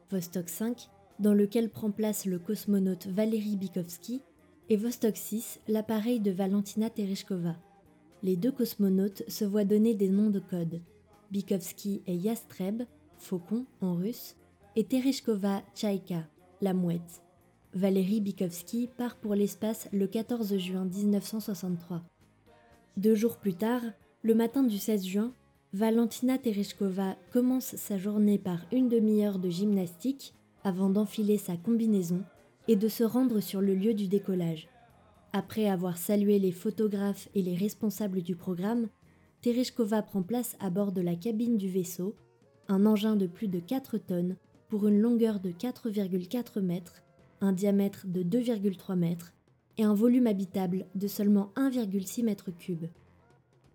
Vostok 0.10 0.48
5, 0.48 0.88
dans 1.20 1.34
lequel 1.34 1.70
prend 1.70 1.92
place 1.92 2.26
le 2.26 2.40
cosmonaute 2.40 3.08
Valery 3.08 3.58
Bikovsky, 3.58 4.22
et 4.70 4.78
Vostok 4.78 5.18
6, 5.18 5.60
l'appareil 5.68 6.22
de 6.22 6.32
Valentina 6.32 6.90
Tereshkova. 6.90 7.58
Les 8.24 8.38
deux 8.38 8.54
cosmonautes 8.54 9.24
se 9.28 9.44
voient 9.44 9.66
donner 9.66 9.96
des 9.96 10.08
noms 10.08 10.30
de 10.30 10.40
code. 10.40 10.80
Bikovsky 11.30 12.04
est 12.08 12.16
Yastreb, 12.16 12.84
faucon 13.18 13.66
en 13.82 13.96
russe, 13.96 14.38
et 14.78 14.86
Tereshkova 14.86 15.64
Tchaïka, 15.76 16.26
la 16.62 16.74
mouette. 16.74 17.22
Valérie 17.74 18.22
Bikovsky 18.22 18.88
part 18.88 19.18
pour 19.18 19.36
l'espace 19.36 19.90
le 19.92 20.08
14 20.08 20.58
juin 20.58 20.86
1963. 20.86 22.02
Deux 22.96 23.16
jours 23.16 23.36
plus 23.40 23.56
tard, 23.56 23.84
le 24.22 24.36
matin 24.36 24.64
du 24.64 24.78
16 24.78 25.06
juin, 25.06 25.34
Valentina 25.74 26.38
Tereshkova 26.38 27.16
commence 27.32 27.78
sa 27.78 27.98
journée 27.98 28.38
par 28.38 28.60
une 28.74 28.90
demi-heure 28.90 29.40
de 29.40 29.50
gymnastique 29.50 30.34
avant 30.66 30.90
d'enfiler 30.90 31.38
sa 31.38 31.56
combinaison 31.56 32.24
et 32.68 32.76
de 32.76 32.90
se 32.90 33.06
rendre 33.06 33.40
sur 33.40 33.62
le 33.62 33.74
lieu 33.74 33.94
du 33.94 34.10
décollage. 34.10 34.68
Après 35.32 35.70
avoir 35.70 35.98
salué 35.98 36.40
les 36.40 36.52
photographes 36.52 37.30
et 37.36 37.42
les 37.42 37.56
responsables 37.56 38.22
du 38.22 38.36
programme, 38.36 38.90
Tereshkova 39.44 40.02
prend 40.02 40.24
place 40.24 40.58
à 40.60 40.70
bord 40.70 40.92
de 40.92 41.00
la 41.00 41.16
cabine 41.16 41.56
du 41.56 41.70
vaisseau, 41.70 42.18
un 42.68 42.86
engin 42.86 43.16
de 43.16 43.28
plus 43.28 43.48
de 43.48 43.62
4 43.62 43.98
tonnes 43.98 44.36
pour 44.68 44.90
une 44.90 45.00
longueur 45.00 45.40
de 45.40 45.52
4,4 45.52 46.60
mètres, 46.60 47.02
un 47.40 47.54
diamètre 47.54 48.08
de 48.08 48.24
2,3 48.24 48.98
mètres 48.98 49.32
et 49.78 49.86
un 49.86 49.94
volume 49.94 50.28
habitable 50.28 50.86
de 50.96 51.08
seulement 51.08 51.54
1,6 51.56 52.26
mètres 52.26 52.52
cubes. 52.52 52.88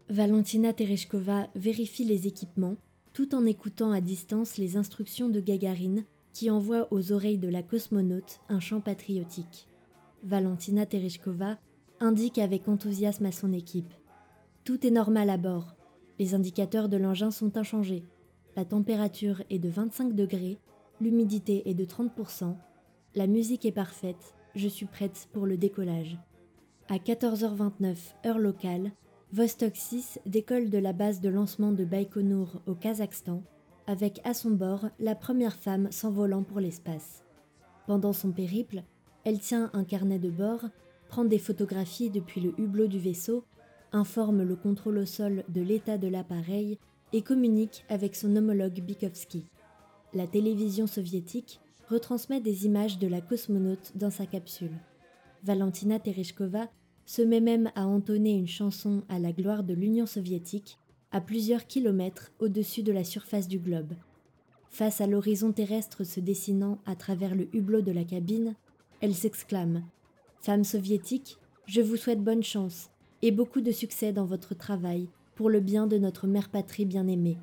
Valentina 0.08 0.72
Tereshkova 0.72 1.48
vérifie 1.56 2.04
les 2.04 2.28
équipements 2.28 2.76
tout 3.12 3.34
en 3.34 3.44
écoutant 3.44 3.90
à 3.90 4.00
distance 4.00 4.56
les 4.56 4.76
instructions 4.76 5.28
de 5.28 5.40
Gagarine 5.40 6.04
qui 6.32 6.48
envoie 6.48 6.86
aux 6.92 7.10
oreilles 7.10 7.38
de 7.38 7.48
la 7.48 7.64
cosmonaute 7.64 8.40
un 8.48 8.60
chant 8.60 8.80
patriotique. 8.80 9.66
Valentina 10.22 10.86
Tereshkova 10.86 11.58
indique 11.98 12.38
avec 12.38 12.68
enthousiasme 12.68 13.26
à 13.26 13.32
son 13.32 13.52
équipe 13.52 13.92
Tout 14.62 14.86
est 14.86 14.90
normal 14.92 15.28
à 15.28 15.38
bord. 15.38 15.74
Les 16.20 16.34
indicateurs 16.34 16.88
de 16.88 16.98
l'engin 16.98 17.32
sont 17.32 17.56
inchangés. 17.56 18.04
La 18.54 18.64
température 18.64 19.42
est 19.50 19.58
de 19.58 19.68
25 19.68 20.14
degrés, 20.14 20.58
l'humidité 21.00 21.68
est 21.68 21.74
de 21.74 21.84
30%, 21.84 22.54
la 23.16 23.26
musique 23.26 23.64
est 23.64 23.72
parfaite, 23.72 24.34
je 24.54 24.68
suis 24.68 24.86
prête 24.86 25.28
pour 25.32 25.46
le 25.46 25.56
décollage. 25.56 26.16
À 26.88 26.98
14h29 26.98 27.96
heure 28.24 28.38
locale, 28.38 28.92
Vostok 29.32 29.74
6 29.74 30.20
décolle 30.24 30.70
de 30.70 30.78
la 30.78 30.92
base 30.92 31.20
de 31.20 31.28
lancement 31.28 31.72
de 31.72 31.84
Baïkonour 31.84 32.62
au 32.66 32.74
Kazakhstan, 32.74 33.42
avec 33.88 34.20
à 34.22 34.34
son 34.34 34.50
bord 34.50 34.88
la 35.00 35.16
première 35.16 35.56
femme 35.56 35.90
s'envolant 35.90 36.44
pour 36.44 36.60
l'espace. 36.60 37.24
Pendant 37.88 38.12
son 38.12 38.30
périple, 38.30 38.84
elle 39.24 39.40
tient 39.40 39.70
un 39.72 39.82
carnet 39.82 40.20
de 40.20 40.30
bord, 40.30 40.64
prend 41.08 41.24
des 41.24 41.40
photographies 41.40 42.08
depuis 42.08 42.40
le 42.40 42.54
hublot 42.56 42.86
du 42.86 43.00
vaisseau, 43.00 43.44
informe 43.92 44.44
le 44.44 44.54
contrôle 44.54 44.98
au 44.98 45.06
sol 45.06 45.42
de 45.48 45.60
l'état 45.60 45.98
de 45.98 46.08
l'appareil 46.08 46.78
et 47.12 47.22
communique 47.22 47.84
avec 47.88 48.14
son 48.14 48.34
homologue 48.36 48.80
Bikovski. 48.80 49.44
La 50.14 50.28
télévision 50.28 50.86
soviétique 50.86 51.60
retransmet 51.88 52.40
des 52.40 52.64
images 52.64 53.00
de 53.00 53.08
la 53.08 53.20
cosmonaute 53.20 53.92
dans 53.96 54.10
sa 54.10 54.24
capsule. 54.24 54.78
Valentina 55.42 55.98
Tereshkova 55.98 56.68
se 57.06 57.22
met 57.22 57.40
même 57.40 57.70
à 57.76 57.86
entonner 57.86 58.34
une 58.34 58.48
chanson 58.48 59.04
à 59.08 59.18
la 59.18 59.32
gloire 59.32 59.62
de 59.62 59.72
l'Union 59.72 60.06
soviétique 60.06 60.78
à 61.12 61.20
plusieurs 61.20 61.66
kilomètres 61.66 62.32
au-dessus 62.40 62.82
de 62.82 62.92
la 62.92 63.04
surface 63.04 63.46
du 63.46 63.58
globe. 63.58 63.94
Face 64.70 65.00
à 65.00 65.06
l'horizon 65.06 65.52
terrestre 65.52 66.04
se 66.04 66.20
dessinant 66.20 66.78
à 66.84 66.96
travers 66.96 67.34
le 67.34 67.48
hublot 67.56 67.80
de 67.80 67.92
la 67.92 68.04
cabine, 68.04 68.56
elle 69.00 69.14
s'exclame 69.14 69.84
Femme 70.40 70.64
soviétique, 70.64 71.38
je 71.66 71.80
vous 71.80 71.96
souhaite 71.96 72.22
bonne 72.22 72.42
chance 72.42 72.90
et 73.22 73.30
beaucoup 73.30 73.60
de 73.60 73.70
succès 73.70 74.12
dans 74.12 74.26
votre 74.26 74.54
travail 74.54 75.08
pour 75.36 75.48
le 75.48 75.60
bien 75.60 75.86
de 75.86 75.98
notre 75.98 76.26
mère 76.26 76.50
patrie 76.50 76.84
bien-aimée. 76.84 77.38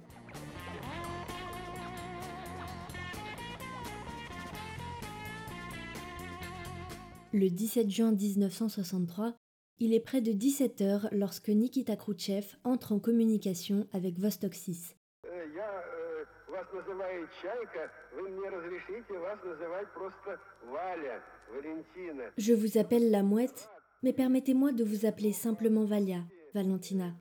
Le 7.32 7.50
17 7.50 7.90
juin 7.90 8.12
1963, 8.12 9.36
il 9.84 9.94
est 9.94 10.00
près 10.00 10.22
de 10.22 10.32
17 10.32 10.80
heures 10.80 11.10
lorsque 11.12 11.50
Nikita 11.50 11.98
Khrouchtchev 11.98 12.56
entre 12.64 12.94
en 12.94 13.00
communication 13.00 13.86
avec 13.92 14.18
Vostok 14.18 14.56
6. 14.56 14.96
Je 22.38 22.54
vous 22.54 22.78
appelle 22.78 23.12
la 23.12 23.24
mouette, 23.24 23.70
mais 24.04 24.14
permettez-moi 24.14 24.72
de 24.72 24.86
vous 24.86 25.06
appeler 25.06 25.34
simplement 25.34 25.84
Valia, 25.84 26.22
Valentina. 26.54 27.14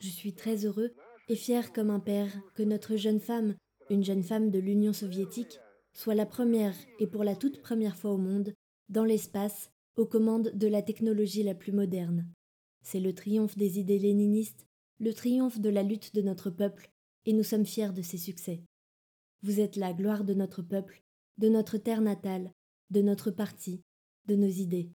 Je 0.00 0.08
suis 0.08 0.34
très 0.34 0.66
heureux 0.66 0.90
et 1.28 1.36
fier 1.36 1.72
comme 1.72 1.90
un 1.90 2.00
père 2.00 2.32
que 2.56 2.64
notre 2.64 2.96
jeune 2.96 3.20
femme, 3.20 3.54
une 3.88 4.02
jeune 4.02 4.24
femme 4.24 4.50
de 4.50 4.58
l'Union 4.58 4.92
soviétique, 4.92 5.60
soit 5.92 6.16
la 6.16 6.26
première 6.26 6.74
et 6.98 7.06
pour 7.06 7.22
la 7.22 7.36
toute 7.36 7.62
première 7.62 7.96
fois 7.96 8.10
au 8.10 8.18
monde, 8.18 8.52
dans 8.88 9.04
l'espace, 9.04 9.70
aux 10.00 10.06
commandes 10.06 10.50
de 10.54 10.66
la 10.66 10.82
technologie 10.82 11.42
la 11.42 11.54
plus 11.54 11.72
moderne. 11.72 12.26
C'est 12.82 13.00
le 13.00 13.14
triomphe 13.14 13.56
des 13.56 13.78
idées 13.78 13.98
léninistes, 13.98 14.66
le 14.98 15.12
triomphe 15.12 15.60
de 15.60 15.68
la 15.68 15.82
lutte 15.82 16.14
de 16.14 16.22
notre 16.22 16.50
peuple, 16.50 16.90
et 17.26 17.32
nous 17.34 17.42
sommes 17.42 17.66
fiers 17.66 17.92
de 17.92 18.02
ses 18.02 18.16
succès. 18.18 18.62
Vous 19.42 19.60
êtes 19.60 19.76
la 19.76 19.92
gloire 19.92 20.24
de 20.24 20.34
notre 20.34 20.62
peuple, 20.62 21.02
de 21.38 21.48
notre 21.48 21.76
terre 21.76 22.00
natale, 22.00 22.50
de 22.90 23.02
notre 23.02 23.30
parti, 23.30 23.82
de 24.26 24.36
nos 24.36 24.48
idées. 24.48 24.90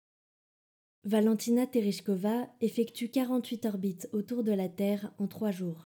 Valentina 1.04 1.68
Tereshkova 1.68 2.48
effectue 2.62 3.10
48 3.10 3.66
orbites 3.66 4.10
autour 4.14 4.44
de 4.44 4.54
la 4.54 4.70
Terre 4.70 5.14
en 5.18 5.28
trois 5.28 5.52
jours. 5.52 5.84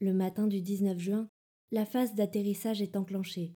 Le 0.00 0.14
matin 0.14 0.46
du 0.46 0.62
19 0.62 0.98
juin, 0.98 1.28
la 1.70 1.84
phase 1.84 2.14
d'atterrissage 2.14 2.80
est 2.80 2.96
enclenchée. 2.96 3.54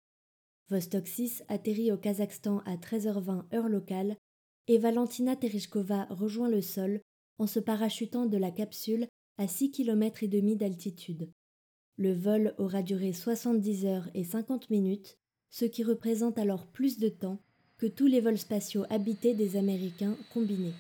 Vostok 0.71 1.07
6 1.07 1.45
atterrit 1.49 1.93
au 1.93 1.99
Kazakhstan 1.99 2.61
à 2.61 2.77
13h20 2.77 3.55
heure 3.55 3.69
locale 3.69 4.17
et 4.69 4.79
Valentina 4.79 5.37
Tereshkova 5.37 6.07
rejoint 6.11 6.49
le 6.49 6.61
sol 6.61 7.01
en 7.39 7.47
se 7.47 7.61
parachutant 7.61 8.27
de 8.27 8.37
la 8.37 8.51
capsule 8.51 9.07
à 9.39 9.49
6 9.49 9.71
km 9.71 10.23
et 10.23 10.29
demi 10.29 10.57
d'altitude. 10.57 11.31
Le 11.97 12.13
vol 12.13 12.55
aura 12.59 12.83
duré 12.83 13.13
70 13.13 13.87
heures 13.87 14.09
et 14.15 14.25
50 14.25 14.71
minutes, 14.71 15.19
ce 15.51 15.65
qui 15.65 15.85
représente 15.85 16.39
alors 16.39 16.67
plus 16.67 16.99
de 16.99 17.09
temps 17.09 17.41
que 17.77 17.87
tous 17.87 18.07
les 18.07 18.21
vols 18.21 18.39
spatiaux 18.39 18.85
habités 18.91 19.35
des 19.35 19.57
Américains 19.57 20.17
combinés. 20.33 20.75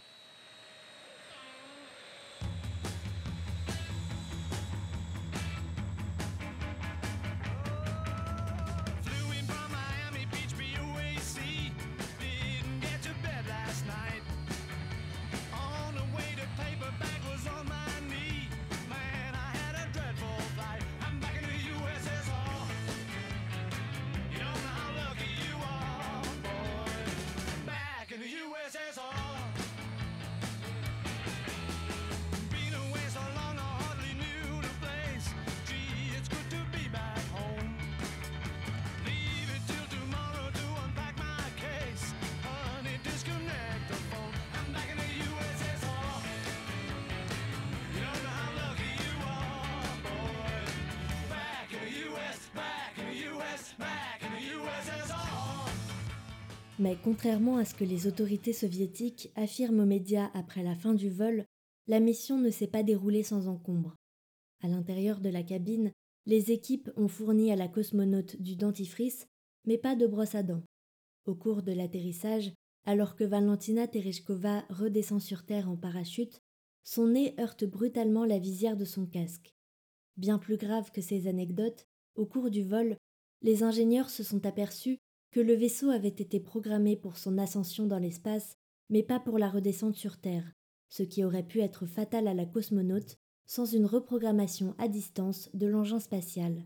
Contrairement 57.02 57.57
à 57.57 57.64
ce 57.64 57.74
que 57.74 57.85
les 57.85 58.07
autorités 58.07 58.52
soviétiques 58.52 59.33
affirment 59.37 59.80
aux 59.80 59.87
médias 59.87 60.30
après 60.35 60.62
la 60.62 60.74
fin 60.74 60.94
du 60.94 61.11
vol, 61.11 61.44
la 61.87 62.00
mission 62.00 62.38
ne 62.38 62.50
s'est 62.50 62.66
pas 62.66 62.83
déroulée 62.83 63.22
sans 63.22 63.48
encombre. 63.48 63.94
À 64.62 64.68
l'intérieur 64.68 65.20
de 65.20 65.28
la 65.28 65.42
cabine, 65.42 65.92
les 66.26 66.50
équipes 66.50 66.90
ont 66.96 67.09
fourni 67.09 67.52
à 67.52 67.57
la 67.57 67.68
cosmonaute 67.68 68.40
du 68.40 68.57
dentifrice, 68.57 69.26
mais 69.66 69.78
pas 69.78 69.96
de 69.96 70.07
brosse 70.07 70.35
à 70.35 70.42
dents. 70.42 70.62
Au 71.26 71.35
cours 71.35 71.62
de 71.62 71.72
l'atterrissage, 71.72 72.52
alors 72.87 73.16
que 73.16 73.24
Valentina 73.24 73.88
Tereshkova 73.88 74.64
redescend 74.70 75.20
sur 75.20 75.44
Terre 75.44 75.70
en 75.70 75.76
parachute, 75.76 76.40
son 76.83 77.09
nez 77.09 77.35
heurte 77.40 77.64
brutalement 77.64 78.24
la 78.24 78.38
visière 78.38 78.76
de 78.76 78.85
son 78.85 79.07
casque. 79.07 79.54
Bien 80.16 80.38
plus 80.38 80.57
grave 80.57 80.90
que 80.90 81.00
ces 81.00 81.26
anecdotes, 81.26 81.87
au 82.14 82.26
cours 82.26 82.50
du 82.50 82.62
vol, 82.62 82.96
les 83.42 83.62
ingénieurs 83.62 84.11
se 84.11 84.22
sont 84.22 84.46
aperçus 84.46 84.98
que 85.34 85.40
le 85.40 85.54
vaisseau 85.54 85.90
avait 85.90 86.06
été 86.06 86.38
programmé 86.38 86.94
pour 86.94 87.18
son 87.18 87.38
ascension 87.38 87.88
dans 87.88 87.98
l'espace, 87.98 88.56
mais 88.88 89.02
pas 89.02 89.18
pour 89.18 89.36
la 89.36 89.50
redescente 89.50 89.96
sur 89.96 90.20
Terre, 90.20 90.52
ce 90.88 91.02
qui 91.02 91.24
aurait 91.24 91.42
pu 91.42 91.58
être 91.58 91.86
fatal 91.86 92.28
à 92.28 92.34
la 92.34 92.46
cosmonaute 92.46 93.16
sans 93.44 93.66
une 93.66 93.84
reprogrammation 93.84 94.76
à 94.78 94.86
distance 94.86 95.50
de 95.52 95.66
l'engin 95.66 95.98
spatial. 95.98 96.64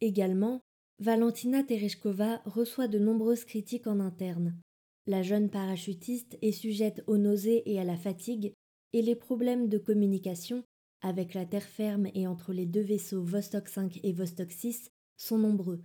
Également, 0.00 0.60
Valentina 0.98 1.62
Tereshkova 1.62 2.42
reçoit 2.46 2.88
de 2.88 2.98
nombreuses 2.98 3.44
critiques 3.44 3.86
en 3.86 4.00
interne. 4.00 4.58
La 5.06 5.22
jeune 5.22 5.48
parachutiste 5.48 6.36
est 6.42 6.50
sujette 6.50 7.04
aux 7.06 7.16
nausées 7.16 7.62
et 7.70 7.78
à 7.78 7.84
la 7.84 7.96
fatigue, 7.96 8.54
et 8.92 9.02
les 9.02 9.14
problèmes 9.14 9.68
de 9.68 9.78
communication, 9.78 10.64
avec 11.00 11.32
la 11.32 11.46
terre 11.46 11.62
ferme 11.62 12.08
et 12.12 12.26
entre 12.26 12.52
les 12.52 12.66
deux 12.66 12.82
vaisseaux 12.82 13.22
Vostok 13.22 13.68
5 13.68 14.00
et 14.02 14.12
Vostok 14.12 14.50
6, 14.50 14.90
sont 15.16 15.38
nombreux. 15.38 15.84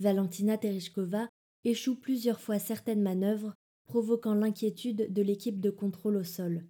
Valentina 0.00 0.58
Tereshkova 0.58 1.28
échoue 1.66 1.96
plusieurs 1.96 2.40
fois 2.40 2.58
certaines 2.58 3.02
manœuvres, 3.02 3.54
provoquant 3.86 4.34
l'inquiétude 4.34 5.12
de 5.12 5.22
l'équipe 5.22 5.60
de 5.60 5.70
contrôle 5.70 6.16
au 6.16 6.24
sol. 6.24 6.64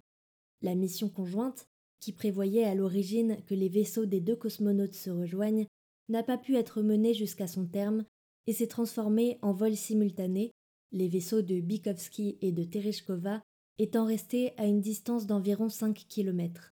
La 0.61 0.75
mission 0.75 1.09
conjointe, 1.09 1.67
qui 1.99 2.11
prévoyait 2.11 2.63
à 2.63 2.75
l'origine 2.75 3.37
que 3.45 3.55
les 3.55 3.69
vaisseaux 3.69 4.05
des 4.05 4.21
deux 4.21 4.35
cosmonautes 4.35 4.95
se 4.95 5.09
rejoignent, 5.09 5.67
n'a 6.09 6.23
pas 6.23 6.37
pu 6.37 6.55
être 6.55 6.81
menée 6.81 7.13
jusqu'à 7.13 7.47
son 7.47 7.65
terme 7.65 8.05
et 8.47 8.53
s'est 8.53 8.67
transformée 8.67 9.37
en 9.41 9.51
vol 9.51 9.75
simultané, 9.75 10.51
les 10.91 11.07
vaisseaux 11.07 11.41
de 11.41 11.59
Bikovski 11.59 12.37
et 12.41 12.51
de 12.51 12.63
Tereshkova 12.63 13.41
étant 13.77 14.05
restés 14.05 14.53
à 14.57 14.65
une 14.65 14.81
distance 14.81 15.27
d'environ 15.27 15.69
5 15.69 16.05
km. 16.07 16.71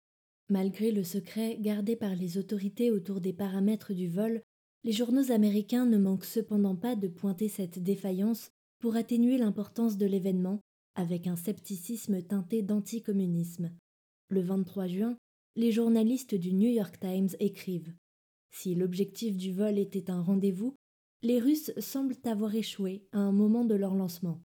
Malgré 0.49 0.91
le 0.91 1.03
secret 1.03 1.57
gardé 1.59 1.95
par 1.95 2.15
les 2.15 2.37
autorités 2.37 2.89
autour 2.89 3.21
des 3.21 3.33
paramètres 3.33 3.93
du 3.93 4.07
vol, 4.07 4.41
les 4.87 4.93
journaux 4.93 5.31
américains 5.33 5.85
ne 5.85 5.97
manquent 5.97 6.23
cependant 6.23 6.77
pas 6.77 6.95
de 6.95 7.09
pointer 7.09 7.49
cette 7.49 7.77
défaillance 7.77 8.51
pour 8.79 8.95
atténuer 8.95 9.37
l'importance 9.37 9.97
de 9.97 10.05
l'événement 10.05 10.61
avec 10.95 11.27
un 11.27 11.35
scepticisme 11.35 12.21
teinté 12.21 12.61
d'anticommunisme. 12.61 13.69
Le 14.29 14.39
23 14.39 14.87
juin, 14.87 15.17
les 15.57 15.73
journalistes 15.73 16.35
du 16.35 16.53
New 16.53 16.69
York 16.69 17.01
Times 17.01 17.27
écrivent 17.41 17.93
Si 18.49 18.75
l'objectif 18.75 19.35
du 19.35 19.51
vol 19.51 19.77
était 19.77 20.09
un 20.09 20.21
rendez-vous, 20.21 20.73
les 21.21 21.41
Russes 21.41 21.73
semblent 21.79 22.15
avoir 22.23 22.55
échoué 22.55 23.03
à 23.11 23.19
un 23.19 23.33
moment 23.33 23.65
de 23.65 23.75
leur 23.75 23.93
lancement. 23.93 24.41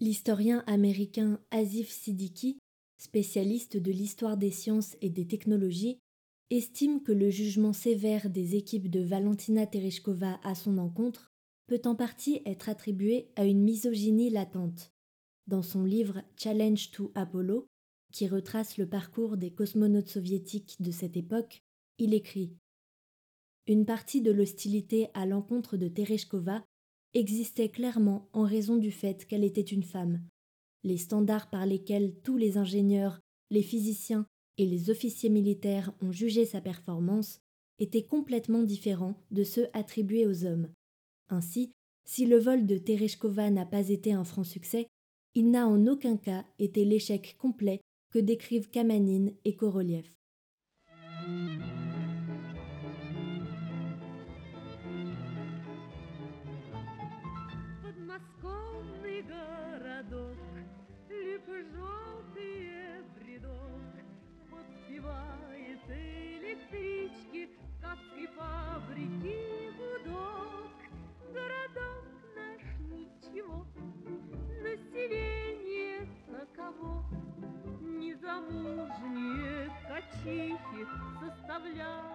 L'historien 0.00 0.64
américain 0.66 1.38
Asif 1.50 1.90
Siddiqui, 1.90 2.56
spécialiste 2.96 3.76
de 3.76 3.92
l'histoire 3.92 4.38
des 4.38 4.52
sciences 4.52 4.96
et 5.02 5.10
des 5.10 5.26
technologies, 5.26 5.98
estime 6.50 7.02
que 7.02 7.12
le 7.12 7.28
jugement 7.28 7.72
sévère 7.72 8.30
des 8.30 8.54
équipes 8.54 8.88
de 8.88 9.00
Valentina 9.00 9.66
Tereshkova 9.66 10.38
à 10.44 10.54
son 10.54 10.78
encontre 10.78 11.32
peut 11.66 11.82
en 11.84 11.96
partie 11.96 12.40
être 12.46 12.68
attribué 12.68 13.28
à 13.34 13.44
une 13.44 13.62
misogynie 13.62 14.30
latente. 14.30 14.92
Dans 15.48 15.62
son 15.62 15.84
livre 15.84 16.22
Challenge 16.36 16.90
to 16.92 17.10
Apollo, 17.14 17.66
qui 18.12 18.28
retrace 18.28 18.78
le 18.78 18.88
parcours 18.88 19.36
des 19.36 19.52
cosmonautes 19.52 20.08
soviétiques 20.08 20.76
de 20.80 20.92
cette 20.92 21.16
époque, 21.16 21.62
il 21.98 22.14
écrit 22.14 22.56
Une 23.66 23.84
partie 23.84 24.22
de 24.22 24.30
l'hostilité 24.30 25.08
à 25.14 25.26
l'encontre 25.26 25.76
de 25.76 25.88
Tereshkova 25.88 26.64
existait 27.14 27.70
clairement 27.70 28.28
en 28.32 28.44
raison 28.44 28.76
du 28.76 28.92
fait 28.92 29.26
qu'elle 29.26 29.44
était 29.44 29.60
une 29.60 29.82
femme. 29.82 30.22
Les 30.84 30.98
standards 30.98 31.50
par 31.50 31.66
lesquels 31.66 32.14
tous 32.22 32.36
les 32.36 32.56
ingénieurs, 32.56 33.20
les 33.50 33.62
physiciens 33.62 34.26
et 34.58 34.66
les 34.66 34.90
officiers 34.90 35.30
militaires 35.30 35.92
ont 36.00 36.12
jugé 36.12 36.44
sa 36.44 36.60
performance 36.60 37.40
étaient 37.78 38.04
complètement 38.04 38.62
différents 38.62 39.14
de 39.30 39.44
ceux 39.44 39.68
attribués 39.72 40.26
aux 40.26 40.44
hommes. 40.44 40.68
Ainsi, 41.28 41.72
si 42.04 42.24
le 42.26 42.38
vol 42.38 42.66
de 42.66 42.78
Tereshkova 42.78 43.50
n'a 43.50 43.66
pas 43.66 43.88
été 43.88 44.12
un 44.12 44.24
franc 44.24 44.44
succès, 44.44 44.86
il 45.34 45.50
n'a 45.50 45.66
en 45.66 45.86
aucun 45.86 46.16
cas 46.16 46.46
été 46.58 46.84
l'échec 46.84 47.36
complet 47.38 47.80
que 48.10 48.18
décrivent 48.18 48.70
Kamanine 48.70 49.34
et 49.44 49.54
Korolev. 49.54 50.08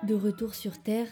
De 0.08 0.15
retour 0.15 0.56
sur 0.56 0.82
Terre, 0.82 1.08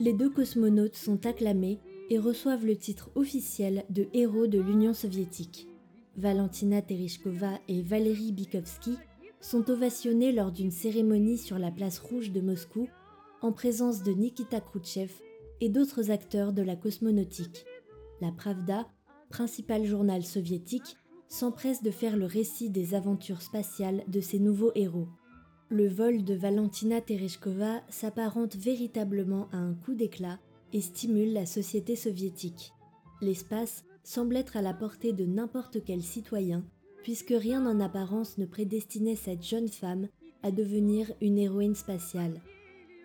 les 0.00 0.12
deux 0.12 0.30
cosmonautes 0.30 0.96
sont 0.96 1.26
acclamés 1.26 1.78
et 2.08 2.18
reçoivent 2.18 2.66
le 2.66 2.76
titre 2.76 3.10
officiel 3.14 3.84
de 3.90 4.08
héros 4.12 4.46
de 4.46 4.58
l'Union 4.58 4.94
soviétique. 4.94 5.68
Valentina 6.16 6.82
Tereshkova 6.82 7.60
et 7.68 7.82
Valery 7.82 8.32
Bikovsky 8.32 8.96
sont 9.40 9.70
ovationnés 9.70 10.32
lors 10.32 10.52
d'une 10.52 10.70
cérémonie 10.70 11.38
sur 11.38 11.58
la 11.58 11.70
place 11.70 11.98
rouge 11.98 12.30
de 12.30 12.40
Moscou 12.40 12.88
en 13.42 13.52
présence 13.52 14.02
de 14.02 14.12
Nikita 14.12 14.60
Khrouchtchev 14.60 15.12
et 15.60 15.68
d'autres 15.68 16.10
acteurs 16.10 16.52
de 16.52 16.62
la 16.62 16.76
cosmonautique. 16.76 17.64
La 18.20 18.32
Pravda, 18.32 18.86
principal 19.30 19.84
journal 19.84 20.24
soviétique, 20.24 20.96
s'empresse 21.30 21.82
de 21.82 21.92
faire 21.92 22.16
le 22.16 22.26
récit 22.26 22.70
des 22.70 22.94
aventures 22.94 23.40
spatiales 23.40 24.02
de 24.08 24.20
ces 24.20 24.40
nouveaux 24.40 24.72
héros. 24.74 25.08
Le 25.68 25.88
vol 25.88 26.24
de 26.24 26.34
Valentina 26.34 27.00
Tereshkova 27.00 27.82
s'apparente 27.88 28.56
véritablement 28.56 29.48
à 29.52 29.58
un 29.58 29.74
coup 29.74 29.94
d'éclat 29.94 30.40
et 30.72 30.80
stimule 30.80 31.32
la 31.32 31.46
société 31.46 31.94
soviétique. 31.94 32.72
L'espace 33.22 33.84
semble 34.02 34.36
être 34.36 34.56
à 34.56 34.62
la 34.62 34.74
portée 34.74 35.12
de 35.12 35.24
n'importe 35.24 35.84
quel 35.84 36.02
citoyen, 36.02 36.64
puisque 37.04 37.34
rien 37.36 37.64
en 37.64 37.78
apparence 37.78 38.36
ne 38.36 38.44
prédestinait 38.44 39.14
cette 39.14 39.44
jeune 39.44 39.68
femme 39.68 40.08
à 40.42 40.50
devenir 40.50 41.12
une 41.20 41.38
héroïne 41.38 41.76
spatiale. 41.76 42.40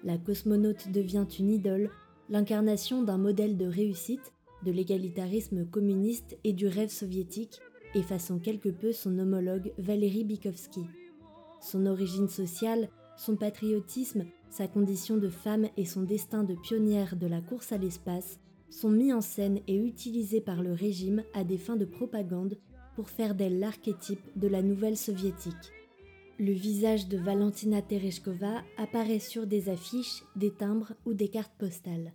La 0.04 0.18
cosmonaute 0.18 0.92
devient 0.92 1.28
une 1.38 1.52
idole, 1.52 1.92
l'incarnation 2.30 3.04
d'un 3.04 3.20
modèle 3.20 3.56
de 3.56 3.68
réussite, 3.68 4.34
de 4.66 4.72
l'égalitarisme 4.72 5.66
communiste 5.66 6.38
et 6.44 6.54
du 6.54 6.68
rêve 6.68 6.90
soviétique, 6.90 7.60
effaçant 7.96 8.38
quelque 8.38 8.70
peu 8.70 8.92
son 8.92 9.18
homologue 9.18 9.74
Valéry 9.78 10.24
Bikovsky. 10.24 10.82
Son 11.62 11.86
origine 11.86 12.30
sociale, 12.30 12.90
son 13.18 13.36
patriotisme, 13.36 14.26
sa 14.50 14.68
condition 14.68 15.18
de 15.18 15.30
femme 15.30 15.68
et 15.78 15.86
son 15.86 16.04
destin 16.04 16.44
de 16.44 16.56
pionnière 16.56 17.16
de 17.16 17.28
la 17.28 17.42
course 17.42 17.72
à 17.72 17.78
l'espace 17.78 18.40
sont 18.70 18.90
mis 18.90 19.14
en 19.14 19.22
scène 19.22 19.60
et 19.68 19.76
utilisés 19.76 20.42
par 20.42 20.62
le 20.62 20.74
régime 20.74 21.24
à 21.34 21.44
des 21.44 21.58
fins 21.58 21.78
de 21.78 21.86
propagande 21.86 22.58
pour 22.96 23.10
faire 23.10 23.36
d'elle 23.36 23.60
l'archétype 23.60 24.22
de 24.36 24.48
la 24.48 24.62
nouvelle 24.62 24.98
soviétique. 24.98 25.72
Le 26.38 26.52
visage 26.52 27.08
de 27.08 27.18
Valentina 27.18 27.82
Tereshkova 27.82 28.62
apparaît 28.78 29.20
sur 29.20 29.48
des 29.48 29.70
affiches, 29.70 30.24
des 30.36 30.52
timbres 30.52 30.94
ou 31.06 31.14
des 31.14 31.30
cartes 31.30 31.58
postales. 31.58 32.14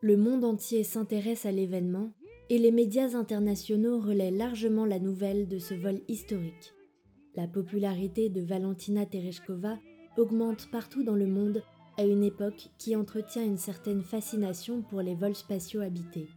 Le 0.00 0.16
monde 0.16 0.44
entier 0.44 0.84
s'intéresse 0.84 1.46
à 1.46 1.50
l'événement 1.50 2.12
et 2.50 2.58
les 2.58 2.70
médias 2.70 3.14
internationaux 3.14 4.00
relaient 4.00 4.30
largement 4.30 4.86
la 4.86 4.98
nouvelle 4.98 5.48
de 5.48 5.58
ce 5.58 5.74
vol 5.74 6.00
historique. 6.08 6.74
La 7.34 7.46
popularité 7.46 8.30
de 8.30 8.40
Valentina 8.40 9.04
Tereshkova 9.04 9.78
augmente 10.16 10.70
partout 10.70 11.04
dans 11.04 11.14
le 11.14 11.26
monde 11.26 11.62
à 11.98 12.04
une 12.04 12.24
époque 12.24 12.70
qui 12.78 12.96
entretient 12.96 13.44
une 13.44 13.58
certaine 13.58 14.02
fascination 14.02 14.82
pour 14.82 15.02
les 15.02 15.14
vols 15.14 15.34
spatiaux 15.34 15.82
habités. 15.82 16.28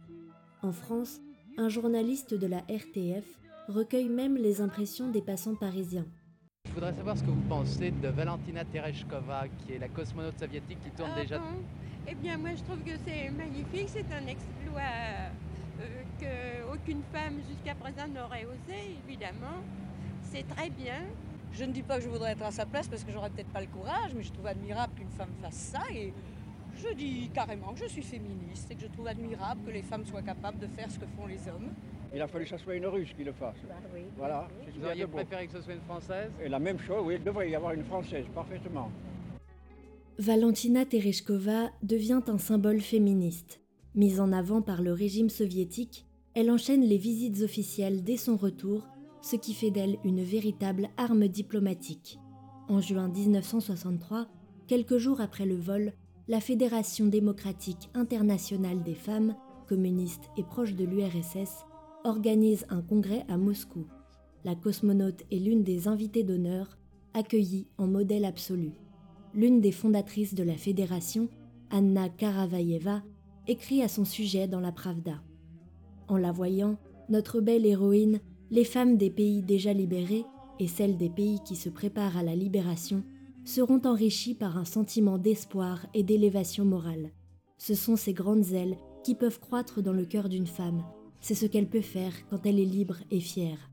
En 0.62 0.72
France, 0.72 1.20
un 1.56 1.68
journaliste 1.68 2.34
de 2.34 2.46
la 2.46 2.58
RTF 2.68 3.24
recueille 3.68 4.08
même 4.08 4.36
les 4.36 4.60
impressions 4.60 5.10
des 5.10 5.22
passants 5.22 5.54
parisiens. 5.54 6.06
Je 6.66 6.74
voudrais 6.74 6.92
savoir 6.94 7.16
ce 7.16 7.22
que 7.22 7.30
vous 7.30 7.48
pensez 7.48 7.90
de 7.90 8.08
Valentina 8.08 8.64
Tereshkova, 8.64 9.46
qui 9.58 9.74
est 9.74 9.78
la 9.78 9.88
cosmonaute 9.88 10.38
soviétique 10.38 10.78
qui 10.82 10.90
tourne 10.90 11.10
ah 11.14 11.20
déjà. 11.20 11.38
Bon? 11.38 11.62
Eh 12.08 12.14
bien, 12.14 12.38
moi, 12.38 12.50
je 12.56 12.62
trouve 12.62 12.78
que 12.78 12.98
c'est 13.06 13.30
magnifique. 13.30 13.88
C'est 13.88 14.06
un 14.12 14.26
exploit 14.26 14.80
euh, 14.80 15.28
qu'aucune 16.22 17.02
femme 17.12 17.40
jusqu'à 17.48 17.74
présent 17.74 18.06
n'aurait 18.08 18.44
osé, 18.44 18.96
évidemment. 19.06 19.58
C'est 20.22 20.46
très 20.48 20.70
bien. 20.70 21.02
Je 21.52 21.64
ne 21.64 21.72
dis 21.72 21.82
pas 21.82 21.98
que 21.98 22.04
je 22.04 22.08
voudrais 22.08 22.32
être 22.32 22.44
à 22.44 22.50
sa 22.50 22.64
place 22.64 22.88
parce 22.88 23.04
que 23.04 23.12
j'aurais 23.12 23.30
peut-être 23.30 23.50
pas 23.50 23.60
le 23.60 23.66
courage, 23.66 24.12
mais 24.14 24.22
je 24.22 24.32
trouve 24.32 24.46
admirable 24.46 24.94
qu'une 24.96 25.10
femme 25.10 25.32
fasse 25.42 25.54
ça 25.54 25.82
et 25.92 26.12
je 26.82 26.94
dis 26.94 27.28
carrément 27.34 27.74
que 27.74 27.80
je 27.80 27.88
suis 27.88 28.02
féministe 28.02 28.70
et 28.70 28.74
que 28.74 28.80
je 28.80 28.86
trouve 28.86 29.06
admirable 29.06 29.60
que 29.66 29.70
les 29.70 29.82
femmes 29.82 30.06
soient 30.06 30.22
capables 30.22 30.58
de 30.58 30.66
faire 30.68 30.90
ce 30.90 30.98
que 30.98 31.06
font 31.16 31.26
les 31.26 31.46
hommes. 31.48 31.68
Il 32.14 32.20
a 32.22 32.28
fallu 32.28 32.44
que 32.44 32.50
ce 32.50 32.58
soit 32.58 32.76
une 32.76 32.86
russe 32.86 33.12
qui 33.16 33.24
le 33.24 33.32
fasse. 33.32 33.56
Bah 33.68 33.74
oui. 33.94 34.02
Voilà. 34.16 34.48
Vous 34.78 34.86
auriez 34.86 35.06
préféré 35.06 35.46
que 35.46 35.52
ce 35.52 35.62
soit 35.62 35.74
une 35.74 35.80
française? 35.82 36.30
Et 36.42 36.48
la 36.48 36.58
même 36.58 36.78
chose, 36.78 37.02
oui, 37.04 37.14
il 37.16 37.24
devrait 37.24 37.50
y 37.50 37.54
avoir 37.54 37.72
une 37.72 37.84
française, 37.84 38.24
parfaitement. 38.34 38.90
Valentina 40.18 40.84
Tereshkova 40.84 41.70
devient 41.82 42.22
un 42.26 42.38
symbole 42.38 42.80
féministe. 42.80 43.60
Mise 43.94 44.20
en 44.20 44.32
avant 44.32 44.62
par 44.62 44.82
le 44.82 44.92
régime 44.92 45.28
soviétique, 45.28 46.06
elle 46.34 46.50
enchaîne 46.50 46.82
les 46.82 46.96
visites 46.96 47.42
officielles 47.42 48.02
dès 48.02 48.16
son 48.16 48.36
retour, 48.36 48.88
ce 49.20 49.36
qui 49.36 49.54
fait 49.54 49.70
d'elle 49.70 49.98
une 50.04 50.22
véritable 50.22 50.88
arme 50.96 51.28
diplomatique. 51.28 52.18
En 52.68 52.80
juin 52.80 53.08
1963, 53.08 54.28
quelques 54.66 54.98
jours 54.98 55.20
après 55.20 55.46
le 55.46 55.56
vol, 55.56 55.92
la 56.28 56.40
Fédération 56.40 57.06
démocratique 57.06 57.90
internationale 57.94 58.82
des 58.82 58.94
femmes, 58.94 59.36
communiste 59.68 60.30
et 60.36 60.42
proche 60.42 60.74
de 60.74 60.84
l'URSS, 60.84 61.66
organise 62.04 62.66
un 62.70 62.80
congrès 62.80 63.24
à 63.28 63.36
Moscou. 63.36 63.86
La 64.44 64.54
cosmonaute 64.54 65.22
est 65.30 65.38
l'une 65.38 65.62
des 65.62 65.86
invitées 65.86 66.24
d'honneur, 66.24 66.78
accueillie 67.14 67.66
en 67.78 67.86
modèle 67.86 68.24
absolu. 68.24 68.72
L'une 69.34 69.60
des 69.60 69.72
fondatrices 69.72 70.34
de 70.34 70.42
la 70.42 70.56
fédération, 70.56 71.28
Anna 71.70 72.08
Karavayeva, 72.08 73.02
écrit 73.46 73.82
à 73.82 73.88
son 73.88 74.04
sujet 74.04 74.48
dans 74.48 74.60
la 74.60 74.72
Pravda. 74.72 75.22
En 76.08 76.16
la 76.16 76.32
voyant, 76.32 76.76
notre 77.08 77.40
belle 77.40 77.66
héroïne, 77.66 78.20
les 78.50 78.64
femmes 78.64 78.96
des 78.96 79.10
pays 79.10 79.42
déjà 79.42 79.72
libérés 79.72 80.24
et 80.58 80.68
celles 80.68 80.96
des 80.96 81.10
pays 81.10 81.40
qui 81.44 81.56
se 81.56 81.68
préparent 81.68 82.16
à 82.16 82.22
la 82.22 82.34
libération 82.34 83.02
seront 83.44 83.80
enrichies 83.84 84.34
par 84.34 84.56
un 84.56 84.64
sentiment 84.64 85.18
d'espoir 85.18 85.86
et 85.94 86.02
d'élévation 86.02 86.64
morale. 86.64 87.10
Ce 87.58 87.74
sont 87.74 87.96
ces 87.96 88.12
grandes 88.12 88.52
ailes 88.52 88.76
qui 89.04 89.14
peuvent 89.14 89.40
croître 89.40 89.82
dans 89.82 89.92
le 89.92 90.04
cœur 90.04 90.28
d'une 90.28 90.46
femme. 90.46 90.82
C'est 91.20 91.34
ce 91.34 91.46
qu'elle 91.46 91.68
peut 91.68 91.80
faire 91.80 92.12
quand 92.28 92.44
elle 92.46 92.58
est 92.58 92.64
libre 92.64 92.98
et 93.10 93.20
fière. 93.20 93.70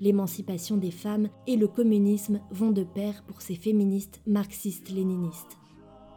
L'émancipation 0.00 0.76
des 0.76 0.90
femmes 0.90 1.28
et 1.46 1.56
le 1.56 1.68
communisme 1.68 2.40
vont 2.50 2.70
de 2.70 2.84
pair 2.84 3.22
pour 3.26 3.42
ces 3.42 3.54
féministes 3.54 4.20
marxistes-léninistes. 4.26 5.58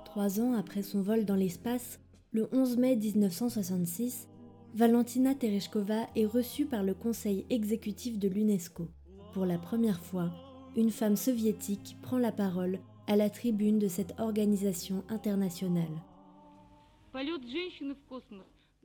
Trois 0.06 0.40
ans 0.40 0.54
après 0.54 0.84
son 0.84 1.02
vol 1.02 1.26
dans 1.26 1.36
l'espace, 1.36 2.00
le 2.32 2.48
11 2.52 2.78
mai 2.78 2.96
1966, 2.96 4.29
Valentina 4.76 5.34
Tereshkova 5.34 6.08
est 6.16 6.26
reçue 6.26 6.66
par 6.66 6.84
le 6.84 6.94
Conseil 6.94 7.46
exécutif 7.50 8.20
de 8.20 8.28
l'UNESCO. 8.28 8.88
Pour 9.34 9.46
la 9.46 9.58
première 9.58 10.00
fois, 10.00 10.32
une 10.76 10.92
femme 10.92 11.16
soviétique 11.16 11.98
prend 12.02 12.18
la 12.18 12.32
parole 12.32 12.80
à 13.08 13.16
la 13.16 13.30
tribune 13.30 13.80
de 13.80 13.88
cette 13.88 14.14
organisation 14.20 15.04
internationale. 15.10 15.88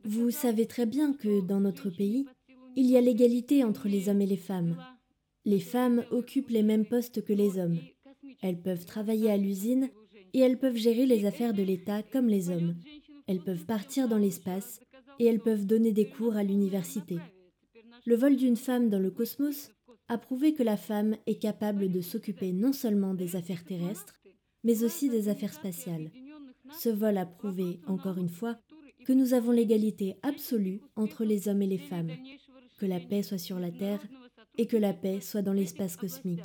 Vous 0.05 0.31
savez 0.31 0.67
très 0.67 0.87
bien 0.87 1.13
que 1.13 1.41
dans 1.41 1.61
notre 1.61 1.91
pays, 1.91 2.27
Il 2.77 2.87
y 2.87 2.97
a 2.97 3.01
l'égalité 3.01 3.63
entre 3.63 3.87
les 3.87 4.09
hommes 4.09 4.21
et 4.21 4.27
les 4.27 4.37
femmes. 4.37 4.77
Les 5.45 5.61
femmes 5.61 6.03
occupent 6.11 6.51
les 6.51 6.65
mêmes 6.65 6.87
postes 6.87 7.25
que 7.25 7.33
les 7.33 7.59
hommes. 7.59 7.79
Elles 8.43 8.61
peuvent 8.61 8.85
travailler 8.85 9.31
à 9.31 9.37
l'usine 9.37 9.91
et 10.33 10.41
elles 10.41 10.59
peuvent 10.59 10.77
gérer 10.77 11.07
les 11.07 11.25
affaires 11.25 11.55
de 11.55 11.63
l'État 11.63 12.03
comme 12.03 12.27
les 12.27 12.51
hommes. 12.51 12.75
Elles 13.29 13.43
peuvent 13.45 13.65
partir 13.65 14.09
dans 14.09 14.19
l'espace 14.19 14.81
et 15.19 15.27
elles 15.27 15.41
peuvent 15.41 15.67
donner 15.67 15.93
des 15.93 16.09
cours 16.09 16.37
à 16.37 16.43
l'université. 16.43 17.19
Le 18.07 18.17
vol 18.17 18.37
d'une 18.37 18.57
femme 18.57 18.91
dans 18.91 18.99
le 18.99 19.11
cosmos 19.11 19.71
a 20.09 20.19
prouvé 20.19 20.55
que 20.55 20.63
la 20.63 20.77
femme 20.77 21.17
est 21.27 21.41
capable 21.41 21.91
de 21.91 22.01
s'occuper 22.01 22.53
non 22.53 22.73
seulement 22.73 23.15
des 23.15 23.37
affaires 23.37 23.65
terrestres, 23.65 24.15
mais 24.63 24.85
aussi 24.85 25.09
des 25.09 25.29
affaires 25.29 25.55
spatiales. 25.55 26.11
Ce 26.73 26.89
vol 26.89 27.17
a 27.19 27.27
prouvé, 27.27 27.81
encore 27.87 28.19
une 28.19 28.29
fois, 28.29 28.59
que 29.05 29.13
nous 29.13 29.35
avons 29.35 29.53
l'égalité 29.53 30.17
absolue 30.23 30.81
entre 30.97 31.25
les 31.25 31.49
hommes 31.49 31.63
et 31.63 31.67
les 31.67 31.79
femmes, 31.79 32.11
que 32.79 32.87
la 32.87 33.01
paix 33.01 33.23
soit 33.23 33.39
sur 33.39 33.59
la 33.59 33.71
Terre 33.71 34.03
et 34.59 34.67
que 34.67 34.77
la 34.77 34.93
paix 34.93 35.21
soit 35.21 35.43
dans 35.43 35.53
l'espace 35.53 35.97
cosmique. 35.97 36.41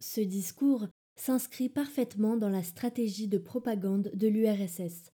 Ce 0.00 0.20
discours 0.20 0.86
s'inscrit 1.16 1.68
parfaitement 1.68 2.36
dans 2.36 2.50
la 2.50 2.62
stratégie 2.62 3.28
de 3.28 3.38
propagande 3.38 4.10
de 4.14 4.28
l'URSS. 4.28 5.10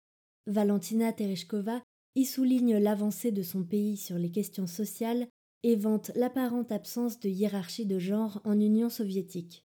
Valentina 0.46 1.12
Tereshkova 1.12 1.82
y 2.14 2.24
souligne 2.24 2.76
l'avancée 2.76 3.32
de 3.32 3.42
son 3.42 3.64
pays 3.64 3.96
sur 3.96 4.18
les 4.18 4.30
questions 4.30 4.66
sociales 4.66 5.26
et 5.62 5.76
vante 5.76 6.10
l'apparente 6.14 6.72
absence 6.72 7.20
de 7.20 7.28
hiérarchie 7.28 7.86
de 7.86 7.98
genre 7.98 8.40
en 8.44 8.58
Union 8.58 8.90
soviétique. 8.90 9.64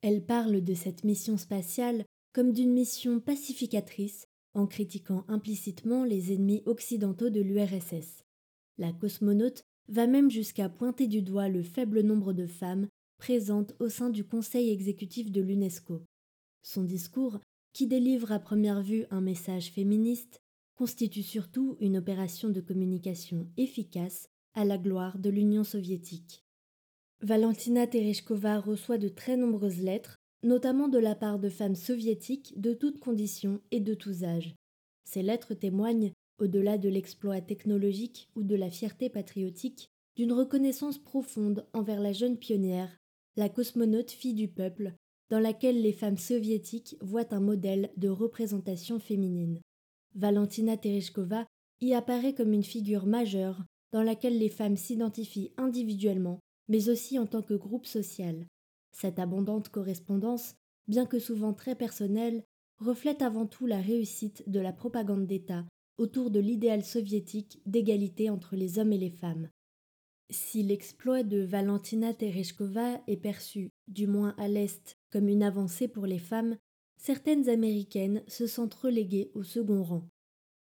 Elle 0.00 0.24
parle 0.24 0.62
de 0.62 0.74
cette 0.74 1.04
mission 1.04 1.36
spatiale 1.36 2.04
comme 2.32 2.52
d'une 2.52 2.72
mission 2.72 3.18
pacificatrice 3.18 4.26
en 4.54 4.66
critiquant 4.66 5.24
implicitement 5.28 6.04
les 6.04 6.32
ennemis 6.32 6.62
occidentaux 6.66 7.30
de 7.30 7.40
l'URSS. 7.40 8.24
La 8.78 8.92
cosmonaute 8.92 9.62
va 9.88 10.06
même 10.06 10.30
jusqu'à 10.30 10.68
pointer 10.68 11.06
du 11.08 11.22
doigt 11.22 11.48
le 11.48 11.62
faible 11.62 12.02
nombre 12.02 12.32
de 12.32 12.46
femmes 12.46 12.86
présentes 13.18 13.74
au 13.80 13.88
sein 13.88 14.10
du 14.10 14.24
conseil 14.24 14.70
exécutif 14.70 15.30
de 15.30 15.40
l'UNESCO. 15.40 16.02
Son 16.62 16.84
discours, 16.84 17.38
qui 17.72 17.86
délivre 17.86 18.32
à 18.32 18.38
première 18.38 18.82
vue 18.82 19.04
un 19.10 19.20
message 19.20 19.70
féministe, 19.70 20.40
constitue 20.76 21.22
surtout 21.22 21.76
une 21.80 21.96
opération 21.96 22.48
de 22.48 22.60
communication 22.60 23.48
efficace 23.56 24.28
à 24.54 24.64
la 24.64 24.78
gloire 24.78 25.18
de 25.18 25.28
l'Union 25.28 25.64
soviétique. 25.64 26.44
Valentina 27.20 27.86
Tereshkova 27.86 28.60
reçoit 28.60 28.98
de 28.98 29.08
très 29.08 29.36
nombreuses 29.36 29.80
lettres, 29.80 30.16
notamment 30.44 30.88
de 30.88 30.98
la 30.98 31.16
part 31.16 31.40
de 31.40 31.48
femmes 31.48 31.74
soviétiques 31.74 32.58
de 32.60 32.72
toutes 32.72 33.00
conditions 33.00 33.60
et 33.72 33.80
de 33.80 33.94
tous 33.94 34.22
âges. 34.22 34.54
Ces 35.04 35.22
lettres 35.22 35.54
témoignent, 35.54 36.12
au-delà 36.38 36.78
de 36.78 36.88
l'exploit 36.88 37.40
technologique 37.40 38.28
ou 38.36 38.44
de 38.44 38.54
la 38.54 38.70
fierté 38.70 39.08
patriotique, 39.08 39.88
d'une 40.16 40.32
reconnaissance 40.32 40.98
profonde 40.98 41.66
envers 41.72 42.00
la 42.00 42.12
jeune 42.12 42.36
pionnière, 42.36 42.96
la 43.38 43.48
cosmonaute 43.48 44.10
fille 44.10 44.34
du 44.34 44.48
peuple, 44.48 44.94
dans 45.30 45.38
laquelle 45.38 45.80
les 45.80 45.92
femmes 45.92 46.18
soviétiques 46.18 46.96
voient 47.00 47.32
un 47.32 47.38
modèle 47.38 47.92
de 47.96 48.08
représentation 48.08 48.98
féminine. 48.98 49.60
Valentina 50.16 50.76
Tereshkova 50.76 51.46
y 51.80 51.94
apparaît 51.94 52.34
comme 52.34 52.52
une 52.52 52.64
figure 52.64 53.06
majeure 53.06 53.62
dans 53.92 54.02
laquelle 54.02 54.38
les 54.38 54.48
femmes 54.48 54.76
s'identifient 54.76 55.52
individuellement, 55.56 56.40
mais 56.66 56.88
aussi 56.88 57.16
en 57.16 57.26
tant 57.26 57.42
que 57.42 57.54
groupe 57.54 57.86
social. 57.86 58.44
Cette 58.90 59.20
abondante 59.20 59.68
correspondance, 59.68 60.56
bien 60.88 61.06
que 61.06 61.20
souvent 61.20 61.54
très 61.54 61.76
personnelle, 61.76 62.42
reflète 62.80 63.22
avant 63.22 63.46
tout 63.46 63.66
la 63.66 63.80
réussite 63.80 64.42
de 64.50 64.58
la 64.58 64.72
propagande 64.72 65.28
d'État 65.28 65.64
autour 65.96 66.32
de 66.32 66.40
l'idéal 66.40 66.84
soviétique 66.84 67.62
d'égalité 67.66 68.30
entre 68.30 68.56
les 68.56 68.80
hommes 68.80 68.92
et 68.92 68.98
les 68.98 69.10
femmes. 69.10 69.48
Si 70.30 70.62
l'exploit 70.62 71.22
de 71.22 71.40
Valentina 71.40 72.12
Tereshkova 72.12 73.00
est 73.06 73.16
perçu, 73.16 73.70
du 73.86 74.06
moins 74.06 74.34
à 74.36 74.46
l'Est, 74.46 74.98
comme 75.10 75.28
une 75.28 75.42
avancée 75.42 75.88
pour 75.88 76.04
les 76.04 76.18
femmes, 76.18 76.58
certaines 76.98 77.48
Américaines 77.48 78.22
se 78.26 78.46
sentent 78.46 78.74
reléguées 78.74 79.30
au 79.34 79.42
second 79.42 79.82
rang. 79.82 80.08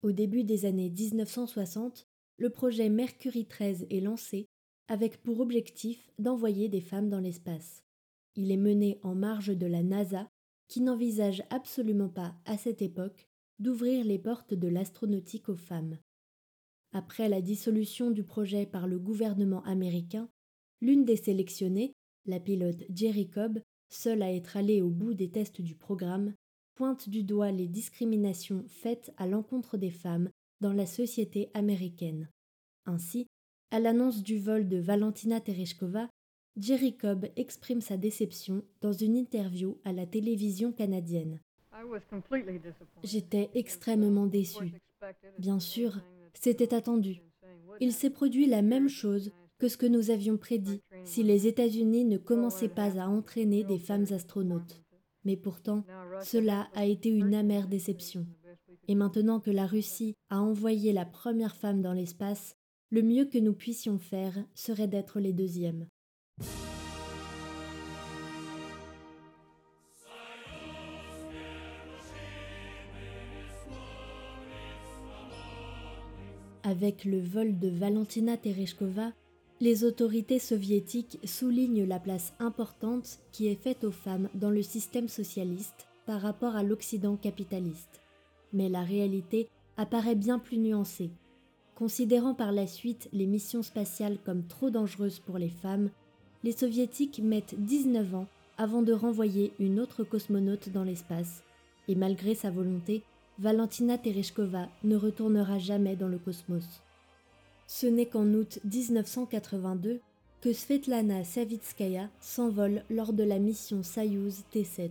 Au 0.01 0.11
début 0.11 0.43
des 0.43 0.65
années 0.65 0.89
1960, 0.89 2.07
le 2.37 2.49
projet 2.49 2.89
Mercury 2.89 3.45
13 3.45 3.87
est 3.89 4.01
lancé 4.01 4.47
avec 4.89 5.23
pour 5.23 5.39
objectif 5.39 6.11
d'envoyer 6.19 6.67
des 6.67 6.81
femmes 6.81 7.09
dans 7.09 7.21
l'espace. 7.21 7.83
Il 8.35 8.51
est 8.51 8.57
mené 8.57 8.99
en 9.01 9.15
marge 9.15 9.55
de 9.55 9.65
la 9.65 9.81
NASA, 9.81 10.27
qui 10.67 10.81
n'envisage 10.81 11.43
absolument 11.49 12.09
pas, 12.09 12.35
à 12.45 12.57
cette 12.57 12.81
époque, 12.81 13.29
d'ouvrir 13.59 14.03
les 14.03 14.19
portes 14.19 14.53
de 14.53 14.67
l'astronautique 14.67 15.47
aux 15.47 15.55
femmes. 15.55 15.97
Après 16.93 17.27
la 17.27 17.41
dissolution 17.41 18.11
du 18.11 18.23
projet 18.23 18.67
par 18.67 18.87
le 18.87 18.99
gouvernement 18.99 19.63
américain, 19.63 20.29
l'une 20.79 21.05
des 21.05 21.15
sélectionnées, 21.15 21.93
la 22.27 22.39
pilote 22.39 22.83
Jerry 22.93 23.29
Cobb, 23.29 23.59
seule 23.89 24.21
à 24.21 24.31
être 24.31 24.57
allée 24.57 24.81
au 24.81 24.89
bout 24.89 25.15
des 25.15 25.31
tests 25.31 25.59
du 25.59 25.75
programme, 25.75 26.33
pointe 26.75 27.09
du 27.09 27.23
doigt 27.23 27.51
les 27.51 27.67
discriminations 27.67 28.63
faites 28.67 29.11
à 29.17 29.25
l'encontre 29.25 29.77
des 29.77 29.89
femmes 29.89 30.29
dans 30.61 30.73
la 30.73 30.85
société 30.85 31.49
américaine. 31.55 32.29
Ainsi, 32.85 33.25
à 33.71 33.79
l'annonce 33.79 34.21
du 34.21 34.37
vol 34.37 34.67
de 34.67 34.77
Valentina 34.77 35.41
Tereshkova, 35.41 36.09
Jerry 36.57 36.95
Cobb 36.95 37.25
exprime 37.35 37.81
sa 37.81 37.97
déception 37.97 38.63
dans 38.81 38.93
une 38.93 39.15
interview 39.15 39.79
à 39.83 39.93
la 39.93 40.05
télévision 40.05 40.71
canadienne. 40.71 41.39
J'étais 43.03 43.49
extrêmement 43.55 44.27
déçu. 44.27 44.73
Bien 45.39 45.59
sûr, 45.59 45.99
c'était 46.33 46.73
attendu. 46.73 47.21
Il 47.79 47.91
s'est 47.91 48.09
produit 48.09 48.45
la 48.45 48.61
même 48.61 48.89
chose 48.89 49.31
que 49.59 49.67
ce 49.67 49.77
que 49.77 49.85
nous 49.85 50.11
avions 50.11 50.37
prédit 50.37 50.81
si 51.05 51.23
les 51.23 51.47
États-Unis 51.47 52.05
ne 52.05 52.17
commençaient 52.17 52.69
pas 52.69 52.99
à 52.99 53.07
entraîner 53.07 53.63
des 53.63 53.79
femmes 53.79 54.05
astronautes. 54.11 54.81
Mais 55.25 55.37
pourtant, 55.37 55.85
cela 56.21 56.67
a 56.73 56.85
été 56.85 57.09
une 57.09 57.33
amère 57.33 57.67
déception. 57.67 58.27
Et 58.87 58.95
maintenant 58.95 59.39
que 59.39 59.51
la 59.51 59.65
Russie 59.65 60.15
a 60.29 60.41
envoyé 60.41 60.91
la 60.91 61.05
première 61.05 61.55
femme 61.55 61.81
dans 61.81 61.93
l'espace, 61.93 62.55
le 62.89 63.01
mieux 63.01 63.25
que 63.25 63.37
nous 63.37 63.53
puissions 63.53 63.97
faire 63.97 64.35
serait 64.53 64.87
d'être 64.87 65.19
les 65.19 65.33
deuxièmes. 65.33 65.87
Avec 76.65 77.03
le 77.03 77.19
vol 77.19 77.59
de 77.59 77.67
Valentina 77.67 78.37
Tereshkova, 78.37 79.11
les 79.59 79.83
autorités 79.83 80.39
soviétiques 80.39 81.19
soulignent 81.25 81.83
la 81.83 81.99
place 81.99 82.33
importante 82.39 83.19
qui 83.33 83.47
est 83.47 83.61
faite 83.61 83.83
aux 83.83 83.91
femmes 83.91 84.29
dans 84.33 84.49
le 84.49 84.61
système 84.61 85.09
socialiste 85.09 85.87
par 86.05 86.21
rapport 86.21 86.55
à 86.55 86.63
l'Occident 86.63 87.17
capitaliste. 87.17 88.01
Mais 88.53 88.69
la 88.69 88.81
réalité 88.81 89.49
apparaît 89.75 90.15
bien 90.15 90.39
plus 90.39 90.57
nuancée. 90.57 91.11
Considérant 91.75 92.33
par 92.33 92.53
la 92.53 92.65
suite 92.65 93.09
les 93.11 93.25
missions 93.25 93.63
spatiales 93.63 94.17
comme 94.23 94.47
trop 94.47 94.69
dangereuses 94.69 95.19
pour 95.19 95.37
les 95.37 95.49
femmes, 95.49 95.89
les 96.45 96.53
soviétiques 96.53 97.19
mettent 97.21 97.55
19 97.57 98.15
ans 98.15 98.27
avant 98.57 98.83
de 98.83 98.93
renvoyer 98.93 99.51
une 99.59 99.81
autre 99.81 100.05
cosmonaute 100.05 100.69
dans 100.69 100.83
l'espace, 100.83 101.43
et 101.89 101.95
malgré 101.95 102.35
sa 102.35 102.51
volonté, 102.51 103.03
Valentina 103.39 103.97
Tereshkova 103.97 104.69
ne 104.83 104.95
retournera 104.95 105.57
jamais 105.57 105.95
dans 105.95 106.07
le 106.07 106.19
cosmos. 106.19 106.81
Ce 107.65 107.87
n'est 107.87 108.05
qu'en 108.05 108.27
août 108.27 108.59
1982 108.63 110.01
que 110.41 110.53
Svetlana 110.53 111.23
Savitskaya 111.23 112.09
s'envole 112.19 112.83
lors 112.91 113.11
de 113.11 113.23
la 113.23 113.39
mission 113.39 113.81
Soyuz 113.81 114.43
T7. 114.53 114.89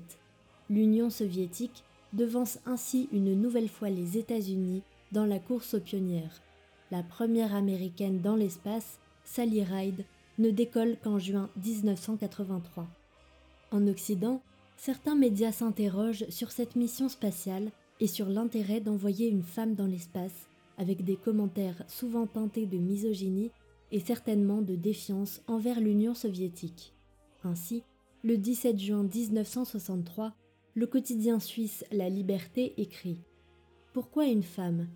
L'Union 0.70 1.08
soviétique 1.08 1.84
devance 2.12 2.58
ainsi 2.66 3.08
une 3.12 3.40
nouvelle 3.40 3.68
fois 3.68 3.90
les 3.90 4.18
États-Unis 4.18 4.82
dans 5.12 5.26
la 5.26 5.38
course 5.38 5.74
aux 5.74 5.80
pionnières. 5.80 6.42
La 6.90 7.02
première 7.02 7.54
américaine 7.54 8.20
dans 8.20 8.36
l'espace, 8.36 8.98
Sally 9.24 9.62
Ride, 9.62 10.04
ne 10.38 10.50
décolle 10.50 10.96
qu'en 11.04 11.18
juin 11.18 11.48
1983. 11.64 12.88
En 13.70 13.86
Occident, 13.86 14.42
certains 14.76 15.14
médias 15.14 15.52
s'interrogent 15.52 16.28
sur 16.28 16.50
cette 16.50 16.74
mission 16.74 17.08
spatiale 17.08 17.70
et 18.02 18.08
sur 18.08 18.28
l'intérêt 18.28 18.80
d'envoyer 18.80 19.28
une 19.28 19.44
femme 19.44 19.76
dans 19.76 19.86
l'espace, 19.86 20.48
avec 20.76 21.04
des 21.04 21.14
commentaires 21.14 21.84
souvent 21.86 22.26
teintés 22.26 22.66
de 22.66 22.76
misogynie 22.76 23.52
et 23.92 24.00
certainement 24.00 24.60
de 24.60 24.74
défiance 24.74 25.40
envers 25.46 25.80
l'Union 25.80 26.12
soviétique. 26.12 26.94
Ainsi, 27.44 27.84
le 28.24 28.36
17 28.38 28.76
juin 28.76 29.04
1963, 29.04 30.34
le 30.74 30.86
quotidien 30.88 31.38
suisse 31.38 31.84
La 31.92 32.08
Liberté 32.08 32.74
écrit 32.76 33.20
Pourquoi 33.92 34.26
une 34.26 34.42
femme? 34.42 34.88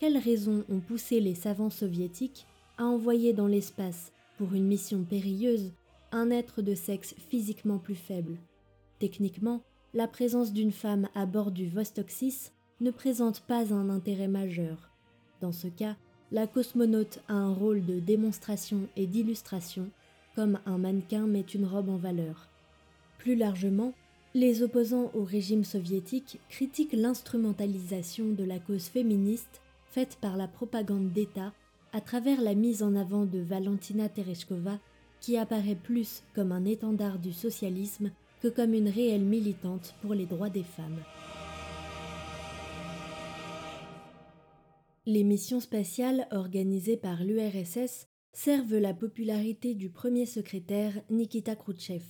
Quelles 0.00 0.18
raisons 0.18 0.64
ont 0.68 0.80
poussé 0.80 1.20
les 1.20 1.36
savants 1.36 1.70
soviétiques 1.70 2.44
à 2.76 2.86
envoyer 2.86 3.32
dans 3.32 3.46
l'espace, 3.46 4.10
pour 4.36 4.52
une 4.54 4.66
mission 4.66 5.04
périlleuse, 5.04 5.70
un 6.10 6.32
être 6.32 6.60
de 6.60 6.74
sexe 6.74 7.14
physiquement 7.28 7.78
plus 7.78 7.94
faible? 7.94 8.36
Techniquement, 8.98 9.62
la 9.94 10.06
présence 10.06 10.52
d'une 10.52 10.72
femme 10.72 11.08
à 11.14 11.24
bord 11.24 11.50
du 11.50 11.66
Vostok 11.66 12.10
6 12.10 12.52
ne 12.80 12.90
présente 12.90 13.40
pas 13.40 13.72
un 13.72 13.88
intérêt 13.88 14.28
majeur. 14.28 14.90
Dans 15.40 15.52
ce 15.52 15.66
cas, 15.68 15.96
la 16.30 16.46
cosmonaute 16.46 17.20
a 17.28 17.32
un 17.32 17.52
rôle 17.52 17.84
de 17.86 17.98
démonstration 17.98 18.86
et 18.96 19.06
d'illustration, 19.06 19.90
comme 20.34 20.58
un 20.66 20.76
mannequin 20.76 21.26
met 21.26 21.40
une 21.40 21.64
robe 21.64 21.88
en 21.88 21.96
valeur. 21.96 22.48
Plus 23.18 23.34
largement, 23.34 23.94
les 24.34 24.62
opposants 24.62 25.10
au 25.14 25.24
régime 25.24 25.64
soviétique 25.64 26.38
critiquent 26.50 26.92
l'instrumentalisation 26.92 28.26
de 28.26 28.44
la 28.44 28.58
cause 28.58 28.88
féministe 28.88 29.62
faite 29.90 30.18
par 30.20 30.36
la 30.36 30.48
propagande 30.48 31.12
d'État 31.12 31.54
à 31.94 32.02
travers 32.02 32.42
la 32.42 32.54
mise 32.54 32.82
en 32.82 32.94
avant 32.94 33.24
de 33.24 33.38
Valentina 33.38 34.10
Tereshkova, 34.10 34.78
qui 35.20 35.38
apparaît 35.38 35.74
plus 35.74 36.22
comme 36.34 36.52
un 36.52 36.66
étendard 36.66 37.18
du 37.18 37.32
socialisme 37.32 38.10
que 38.40 38.48
comme 38.48 38.74
une 38.74 38.88
réelle 38.88 39.24
militante 39.24 39.94
pour 40.02 40.14
les 40.14 40.26
droits 40.26 40.50
des 40.50 40.62
femmes. 40.62 41.02
Les 45.06 45.24
missions 45.24 45.60
spatiales 45.60 46.28
organisées 46.30 46.98
par 46.98 47.24
l'URSS 47.24 48.06
servent 48.34 48.76
la 48.76 48.92
popularité 48.92 49.74
du 49.74 49.90
premier 49.90 50.26
secrétaire 50.26 51.00
Nikita 51.08 51.56
Khrouchtchev. 51.56 52.04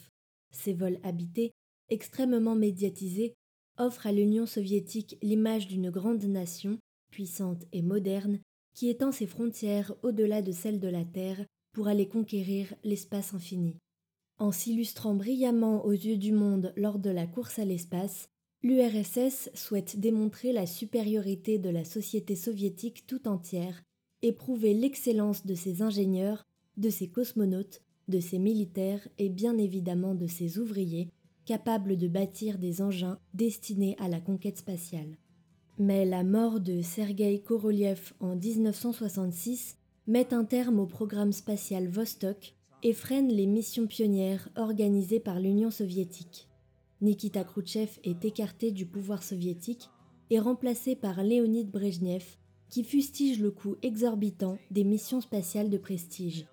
Ces 0.50 0.74
vols 0.74 0.98
habités, 1.04 1.52
extrêmement 1.90 2.56
médiatisés, 2.56 3.34
offrent 3.78 4.08
à 4.08 4.12
l'Union 4.12 4.46
soviétique 4.46 5.16
l'image 5.22 5.68
d'une 5.68 5.90
grande 5.90 6.24
nation, 6.24 6.78
puissante 7.10 7.64
et 7.72 7.82
moderne, 7.82 8.40
qui 8.74 8.88
étend 8.88 9.12
ses 9.12 9.26
frontières 9.26 9.94
au-delà 10.02 10.42
de 10.42 10.52
celles 10.52 10.80
de 10.80 10.88
la 10.88 11.04
Terre 11.04 11.44
pour 11.72 11.88
aller 11.88 12.08
conquérir 12.08 12.74
l'espace 12.82 13.32
infini. 13.32 13.76
En 14.38 14.52
s'illustrant 14.52 15.14
brillamment 15.14 15.84
aux 15.84 15.92
yeux 15.92 16.16
du 16.16 16.32
monde 16.32 16.72
lors 16.76 16.98
de 16.98 17.10
la 17.10 17.26
course 17.26 17.58
à 17.58 17.64
l'espace, 17.64 18.28
L'URSS 18.62 19.50
souhaite 19.54 20.00
démontrer 20.00 20.52
la 20.52 20.66
supériorité 20.66 21.58
de 21.58 21.70
la 21.70 21.84
société 21.84 22.34
soviétique 22.34 23.06
tout 23.06 23.28
entière 23.28 23.84
et 24.22 24.32
prouver 24.32 24.74
l'excellence 24.74 25.46
de 25.46 25.54
ses 25.54 25.80
ingénieurs, 25.80 26.44
de 26.76 26.90
ses 26.90 27.08
cosmonautes, 27.08 27.82
de 28.08 28.18
ses 28.18 28.40
militaires 28.40 29.06
et 29.18 29.28
bien 29.28 29.56
évidemment 29.58 30.16
de 30.16 30.26
ses 30.26 30.58
ouvriers, 30.58 31.08
capables 31.44 31.96
de 31.96 32.08
bâtir 32.08 32.58
des 32.58 32.82
engins 32.82 33.20
destinés 33.32 33.94
à 34.00 34.08
la 34.08 34.20
conquête 34.20 34.58
spatiale. 34.58 35.18
Mais 35.78 36.04
la 36.04 36.24
mort 36.24 36.58
de 36.58 36.82
Sergei 36.82 37.40
Korolev 37.40 38.12
en 38.18 38.34
1966 38.34 39.76
met 40.08 40.34
un 40.34 40.44
terme 40.44 40.80
au 40.80 40.86
programme 40.86 41.32
spatial 41.32 41.86
Vostok 41.86 42.56
et 42.82 42.92
freine 42.92 43.28
les 43.28 43.46
missions 43.46 43.86
pionnières 43.86 44.48
organisées 44.56 45.20
par 45.20 45.40
l'Union 45.40 45.70
soviétique. 45.70 46.48
Nikita 47.00 47.44
Khrouchtchev 47.44 47.98
est 48.04 48.24
écarté 48.24 48.70
du 48.70 48.86
pouvoir 48.86 49.22
soviétique 49.22 49.88
et 50.30 50.38
remplacé 50.38 50.96
par 50.96 51.22
Léonid 51.22 51.70
Brejnev, 51.70 52.24
qui 52.68 52.84
fustige 52.84 53.40
le 53.40 53.50
coût 53.50 53.76
exorbitant 53.82 54.58
des 54.70 54.84
missions 54.84 55.20
spatiales 55.20 55.70
de 55.70 55.78
prestige. 55.78 56.46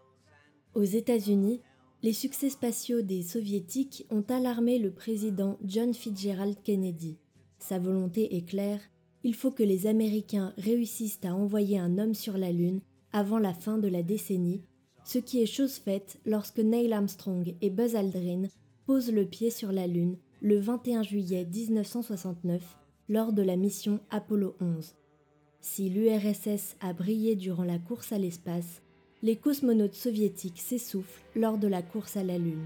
Aux 0.74 0.84
États-Unis, 0.84 1.62
les 2.04 2.14
succès 2.14 2.50
spatiaux 2.50 3.02
des 3.02 3.24
soviétiques 3.24 4.06
ont 4.10 4.24
alarmé 4.30 4.78
le 4.78 4.92
président 4.92 5.58
John 5.64 5.94
Fitzgerald 5.94 6.62
Kennedy. 6.64 7.18
Sa 7.60 7.80
volonté 7.80 8.36
est 8.36 8.46
claire, 8.46 8.82
il 9.24 9.34
faut 9.34 9.52
que 9.52 9.64
les 9.64 9.88
Américains 9.88 10.54
réussissent 10.58 11.20
à 11.24 11.34
envoyer 11.34 11.80
un 11.80 11.98
homme 11.98 12.14
sur 12.14 12.38
la 12.38 12.52
Lune 12.52 12.82
avant 13.12 13.40
la 13.40 13.54
fin 13.54 13.80
de 13.80 13.88
la 13.88 14.04
décennie, 14.04 14.62
ce 15.06 15.20
qui 15.20 15.42
est 15.42 15.46
chose 15.46 15.76
faite 15.76 16.18
lorsque 16.26 16.60
Neil 16.60 16.92
Armstrong 16.92 17.56
et 17.62 17.70
Buzz 17.70 17.96
Aldrin 17.96 18.48
posent 18.86 19.12
le 19.12 19.26
pied 19.26 19.52
sur 19.52 19.72
la 19.72 19.88
Lune 19.88 20.18
le 20.42 20.60
21 20.60 21.04
juillet 21.04 21.46
1969 21.46 22.62
lors 23.08 23.32
de 23.32 23.44
la 23.44 23.56
mission 23.56 24.00
Apollo 24.10 24.56
11. 24.60 24.96
Si 25.62 25.90
l'URSS 25.90 26.76
a 26.82 26.94
brillé 26.94 27.36
durant 27.36 27.64
la 27.64 27.78
course 27.78 28.12
à 28.12 28.18
l'espace, 28.18 28.82
les 29.22 29.36
cosmonautes 29.36 29.94
soviétiques 29.94 30.60
s'essoufflent 30.60 31.24
lors 31.36 31.58
de 31.58 31.68
la 31.68 31.84
course 31.84 32.18
à 32.18 32.24
la 32.24 32.38
Lune. 32.38 32.66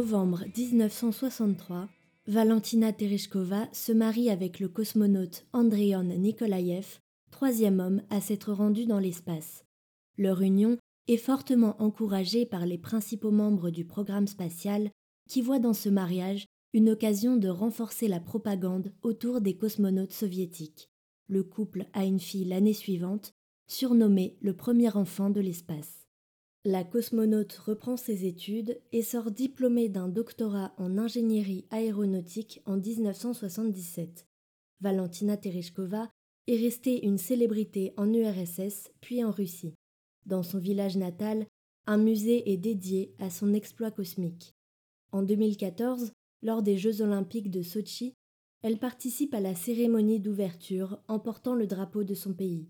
Novembre 0.00 0.44
1963, 0.56 1.86
Valentina 2.26 2.90
Tereshkova 2.90 3.68
se 3.70 3.92
marie 3.92 4.30
avec 4.30 4.58
le 4.58 4.66
cosmonaute 4.66 5.44
Andrion 5.52 6.04
Nikolaev, 6.04 7.00
troisième 7.30 7.80
homme 7.80 8.00
à 8.08 8.22
s'être 8.22 8.50
rendu 8.50 8.86
dans 8.86 8.98
l'espace. 8.98 9.62
Leur 10.16 10.40
union 10.40 10.78
est 11.06 11.18
fortement 11.18 11.76
encouragée 11.82 12.46
par 12.46 12.64
les 12.64 12.78
principaux 12.78 13.30
membres 13.30 13.68
du 13.68 13.84
programme 13.84 14.26
spatial 14.26 14.88
qui 15.28 15.42
voient 15.42 15.58
dans 15.58 15.74
ce 15.74 15.90
mariage 15.90 16.46
une 16.72 16.88
occasion 16.88 17.36
de 17.36 17.48
renforcer 17.48 18.08
la 18.08 18.20
propagande 18.20 18.94
autour 19.02 19.42
des 19.42 19.58
cosmonautes 19.58 20.14
soviétiques. 20.14 20.88
Le 21.28 21.42
couple 21.42 21.84
a 21.92 22.06
une 22.06 22.20
fille 22.20 22.46
l'année 22.46 22.72
suivante, 22.72 23.34
surnommée 23.66 24.38
le 24.40 24.56
premier 24.56 24.96
enfant 24.96 25.28
de 25.28 25.42
l'espace. 25.42 25.99
La 26.66 26.84
cosmonaute 26.84 27.54
reprend 27.54 27.96
ses 27.96 28.26
études 28.26 28.78
et 28.92 29.00
sort 29.00 29.30
diplômée 29.30 29.88
d'un 29.88 30.08
doctorat 30.08 30.74
en 30.76 30.98
ingénierie 30.98 31.64
aéronautique 31.70 32.60
en 32.66 32.76
1977. 32.76 34.26
Valentina 34.82 35.38
Tereshkova 35.38 36.10
est 36.48 36.56
restée 36.56 37.06
une 37.06 37.16
célébrité 37.16 37.94
en 37.96 38.12
URSS 38.12 38.90
puis 39.00 39.24
en 39.24 39.30
Russie. 39.30 39.72
Dans 40.26 40.42
son 40.42 40.58
village 40.58 40.98
natal, 40.98 41.46
un 41.86 41.96
musée 41.96 42.52
est 42.52 42.58
dédié 42.58 43.14
à 43.18 43.30
son 43.30 43.54
exploit 43.54 43.90
cosmique. 43.90 44.52
En 45.12 45.22
2014, 45.22 46.12
lors 46.42 46.62
des 46.62 46.76
Jeux 46.76 47.00
olympiques 47.00 47.50
de 47.50 47.62
Sochi, 47.62 48.12
elle 48.60 48.78
participe 48.78 49.32
à 49.32 49.40
la 49.40 49.54
cérémonie 49.54 50.20
d'ouverture 50.20 51.00
en 51.08 51.20
portant 51.20 51.54
le 51.54 51.66
drapeau 51.66 52.04
de 52.04 52.12
son 52.12 52.34
pays. 52.34 52.68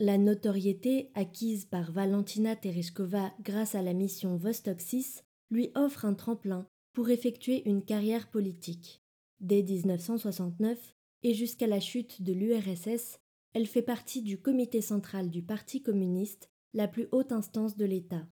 La 0.00 0.18
notoriété 0.18 1.12
acquise 1.14 1.66
par 1.66 1.92
Valentina 1.92 2.56
Tereshkova 2.56 3.32
grâce 3.40 3.76
à 3.76 3.82
la 3.82 3.92
mission 3.92 4.36
Vostok 4.36 4.80
6 4.80 5.22
lui 5.52 5.70
offre 5.76 6.04
un 6.04 6.14
tremplin 6.14 6.66
pour 6.94 7.10
effectuer 7.10 7.62
une 7.68 7.84
carrière 7.84 8.28
politique. 8.28 9.04
Dès 9.38 9.62
1969 9.62 10.96
et 11.22 11.32
jusqu'à 11.32 11.68
la 11.68 11.78
chute 11.78 12.22
de 12.22 12.32
l'URSS, 12.32 13.20
elle 13.52 13.68
fait 13.68 13.82
partie 13.82 14.22
du 14.22 14.40
comité 14.40 14.80
central 14.80 15.30
du 15.30 15.44
Parti 15.44 15.80
communiste, 15.80 16.50
la 16.72 16.88
plus 16.88 17.06
haute 17.12 17.30
instance 17.30 17.76
de 17.76 17.84
l'État. 17.84 18.26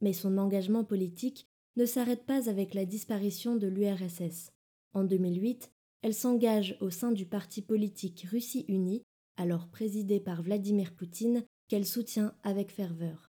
Mais 0.00 0.14
son 0.14 0.38
engagement 0.38 0.84
politique 0.84 1.46
ne 1.76 1.84
s'arrête 1.84 2.24
pas 2.24 2.48
avec 2.48 2.72
la 2.72 2.86
disparition 2.86 3.56
de 3.56 3.66
l'URSS. 3.66 4.52
En 4.94 5.04
2008, 5.04 5.70
elle 6.00 6.14
s'engage 6.14 6.78
au 6.80 6.88
sein 6.88 7.12
du 7.12 7.26
parti 7.26 7.60
politique 7.60 8.26
Russie 8.30 8.64
Unie 8.68 9.02
alors 9.36 9.68
présidée 9.68 10.20
par 10.20 10.42
Vladimir 10.42 10.94
Poutine, 10.94 11.44
qu'elle 11.68 11.86
soutient 11.86 12.34
avec 12.42 12.70
ferveur. 12.70 13.30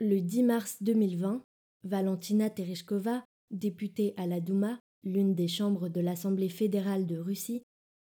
Le 0.00 0.20
10 0.20 0.42
mars 0.42 0.76
2020, 0.82 1.42
Valentina 1.84 2.50
Tereshkova, 2.50 3.24
députée 3.50 4.14
à 4.16 4.26
la 4.26 4.40
Douma, 4.40 4.78
l'une 5.04 5.34
des 5.34 5.48
chambres 5.48 5.88
de 5.88 6.00
l'Assemblée 6.00 6.48
fédérale 6.48 7.06
de 7.06 7.16
Russie, 7.16 7.62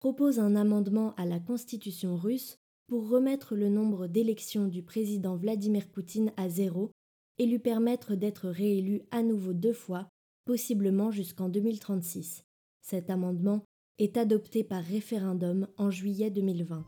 propose 0.00 0.38
un 0.38 0.54
amendement 0.56 1.14
à 1.16 1.24
la 1.24 1.40
constitution 1.40 2.16
russe 2.16 2.56
pour 2.86 3.08
remettre 3.08 3.54
le 3.54 3.68
nombre 3.68 4.06
d'élections 4.06 4.68
du 4.68 4.82
président 4.82 5.36
Vladimir 5.36 5.88
Poutine 5.88 6.32
à 6.36 6.48
zéro 6.48 6.90
et 7.38 7.46
lui 7.46 7.58
permettre 7.58 8.14
d'être 8.14 8.48
réélu 8.48 9.02
à 9.10 9.22
nouveau 9.22 9.52
deux 9.52 9.72
fois, 9.72 10.08
possiblement 10.44 11.10
jusqu'en 11.10 11.48
2036. 11.48 12.44
Cet 12.82 13.10
amendement 13.10 13.64
est 13.98 14.16
adopté 14.16 14.62
par 14.62 14.82
référendum 14.82 15.66
en 15.76 15.90
juillet 15.90 16.30
2020. 16.30 16.84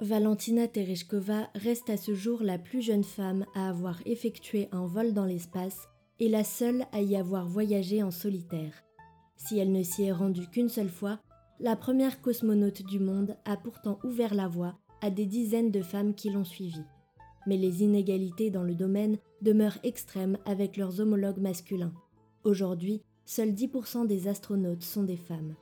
Valentina 0.00 0.68
Tereshkova 0.68 1.48
reste 1.54 1.88
à 1.88 1.96
ce 1.96 2.14
jour 2.14 2.42
la 2.42 2.58
plus 2.58 2.82
jeune 2.82 3.02
femme 3.02 3.46
à 3.54 3.70
avoir 3.70 3.98
effectué 4.04 4.68
un 4.70 4.86
vol 4.86 5.14
dans 5.14 5.24
l'espace 5.24 5.88
et 6.20 6.28
la 6.28 6.44
seule 6.44 6.84
à 6.92 7.00
y 7.00 7.16
avoir 7.16 7.48
voyagé 7.48 8.02
en 8.02 8.10
solitaire. 8.10 8.84
Si 9.36 9.58
elle 9.58 9.72
ne 9.72 9.82
s'y 9.82 10.04
est 10.04 10.12
rendue 10.12 10.48
qu'une 10.50 10.68
seule 10.68 10.90
fois, 10.90 11.18
la 11.60 11.76
première 11.76 12.20
cosmonaute 12.20 12.82
du 12.82 12.98
monde 12.98 13.38
a 13.46 13.56
pourtant 13.56 13.98
ouvert 14.04 14.34
la 14.34 14.48
voie 14.48 14.78
à 15.00 15.08
des 15.08 15.24
dizaines 15.24 15.70
de 15.70 15.80
femmes 15.80 16.14
qui 16.14 16.28
l'ont 16.28 16.44
suivie. 16.44 16.84
Mais 17.46 17.56
les 17.56 17.82
inégalités 17.82 18.50
dans 18.50 18.64
le 18.64 18.74
domaine 18.74 19.16
demeurent 19.40 19.78
extrêmes 19.82 20.36
avec 20.44 20.76
leurs 20.76 21.00
homologues 21.00 21.40
masculins. 21.40 21.94
Aujourd'hui, 22.44 23.00
seuls 23.24 23.52
10% 23.52 24.06
des 24.06 24.28
astronautes 24.28 24.82
sont 24.82 25.04
des 25.04 25.16
femmes. 25.16 25.54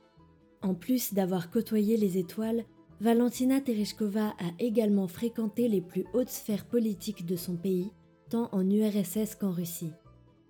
En 0.61 0.73
plus 0.73 1.13
d'avoir 1.13 1.49
côtoyé 1.49 1.95
les 1.95 2.17
étoiles, 2.17 2.65
Valentina 3.01 3.59
Tereshkova 3.59 4.29
a 4.39 4.51
également 4.57 5.07
fréquenté 5.07 5.67
les 5.67 5.81
plus 5.81 6.05
hautes 6.13 6.29
sphères 6.29 6.65
politiques 6.65 7.25
de 7.25 7.35
son 7.35 7.57
pays, 7.57 7.91
tant 8.29 8.47
en 8.53 8.69
URSS 8.69 9.35
qu'en 9.35 9.51
Russie. 9.51 9.91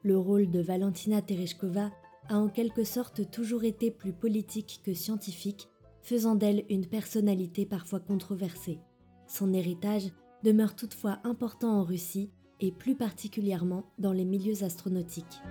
Le 0.03 0.15
rôle 0.15 0.51
de 0.51 0.61
Valentina 0.61 1.23
Tereshkova 1.23 1.91
a 2.29 2.37
en 2.37 2.47
quelque 2.47 2.83
sorte 2.83 3.31
toujours 3.31 3.63
été 3.63 3.89
plus 3.89 4.13
politique 4.13 4.81
que 4.83 4.93
scientifique, 4.93 5.67
faisant 6.01 6.35
d'elle 6.35 6.65
une 6.69 6.85
personnalité 6.85 7.65
parfois 7.65 7.99
controversée. 7.99 8.79
Son 9.27 9.51
héritage 9.51 10.11
demeure 10.43 10.75
toutefois 10.75 11.17
important 11.23 11.79
en 11.79 11.83
Russie 11.83 12.29
et 12.59 12.71
plus 12.71 12.95
particulièrement 12.95 13.91
dans 13.97 14.13
les 14.13 14.25
milieux 14.25 14.63
astronautiques. 14.63 15.41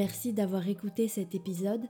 Merci 0.00 0.32
d'avoir 0.32 0.66
écouté 0.66 1.08
cet 1.08 1.34
épisode. 1.34 1.82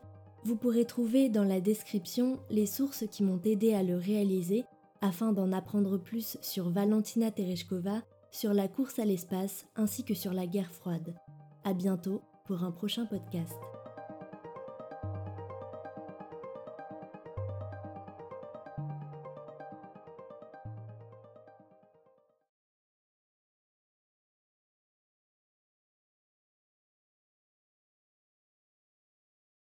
Vous 0.42 0.56
pourrez 0.56 0.84
trouver 0.84 1.28
dans 1.28 1.44
la 1.44 1.61
description 1.61 2.40
les 2.50 2.66
sources 2.66 3.04
qui 3.08 3.22
m'ont 3.22 3.40
aidé 3.44 3.72
à 3.72 3.84
le 3.84 3.96
réaliser 3.96 4.64
afin 5.00 5.32
d'en 5.32 5.52
apprendre 5.52 5.96
plus 5.96 6.36
sur 6.42 6.70
Valentina 6.70 7.30
Tereshkova, 7.30 8.02
sur 8.32 8.52
la 8.52 8.66
course 8.66 8.98
à 8.98 9.04
l'espace 9.04 9.64
ainsi 9.76 10.02
que 10.02 10.14
sur 10.14 10.32
la 10.32 10.48
guerre 10.48 10.72
froide. 10.72 11.14
À 11.62 11.72
bientôt 11.72 12.20
pour 12.46 12.64
un 12.64 12.72
prochain 12.72 13.06
podcast. 13.06 13.54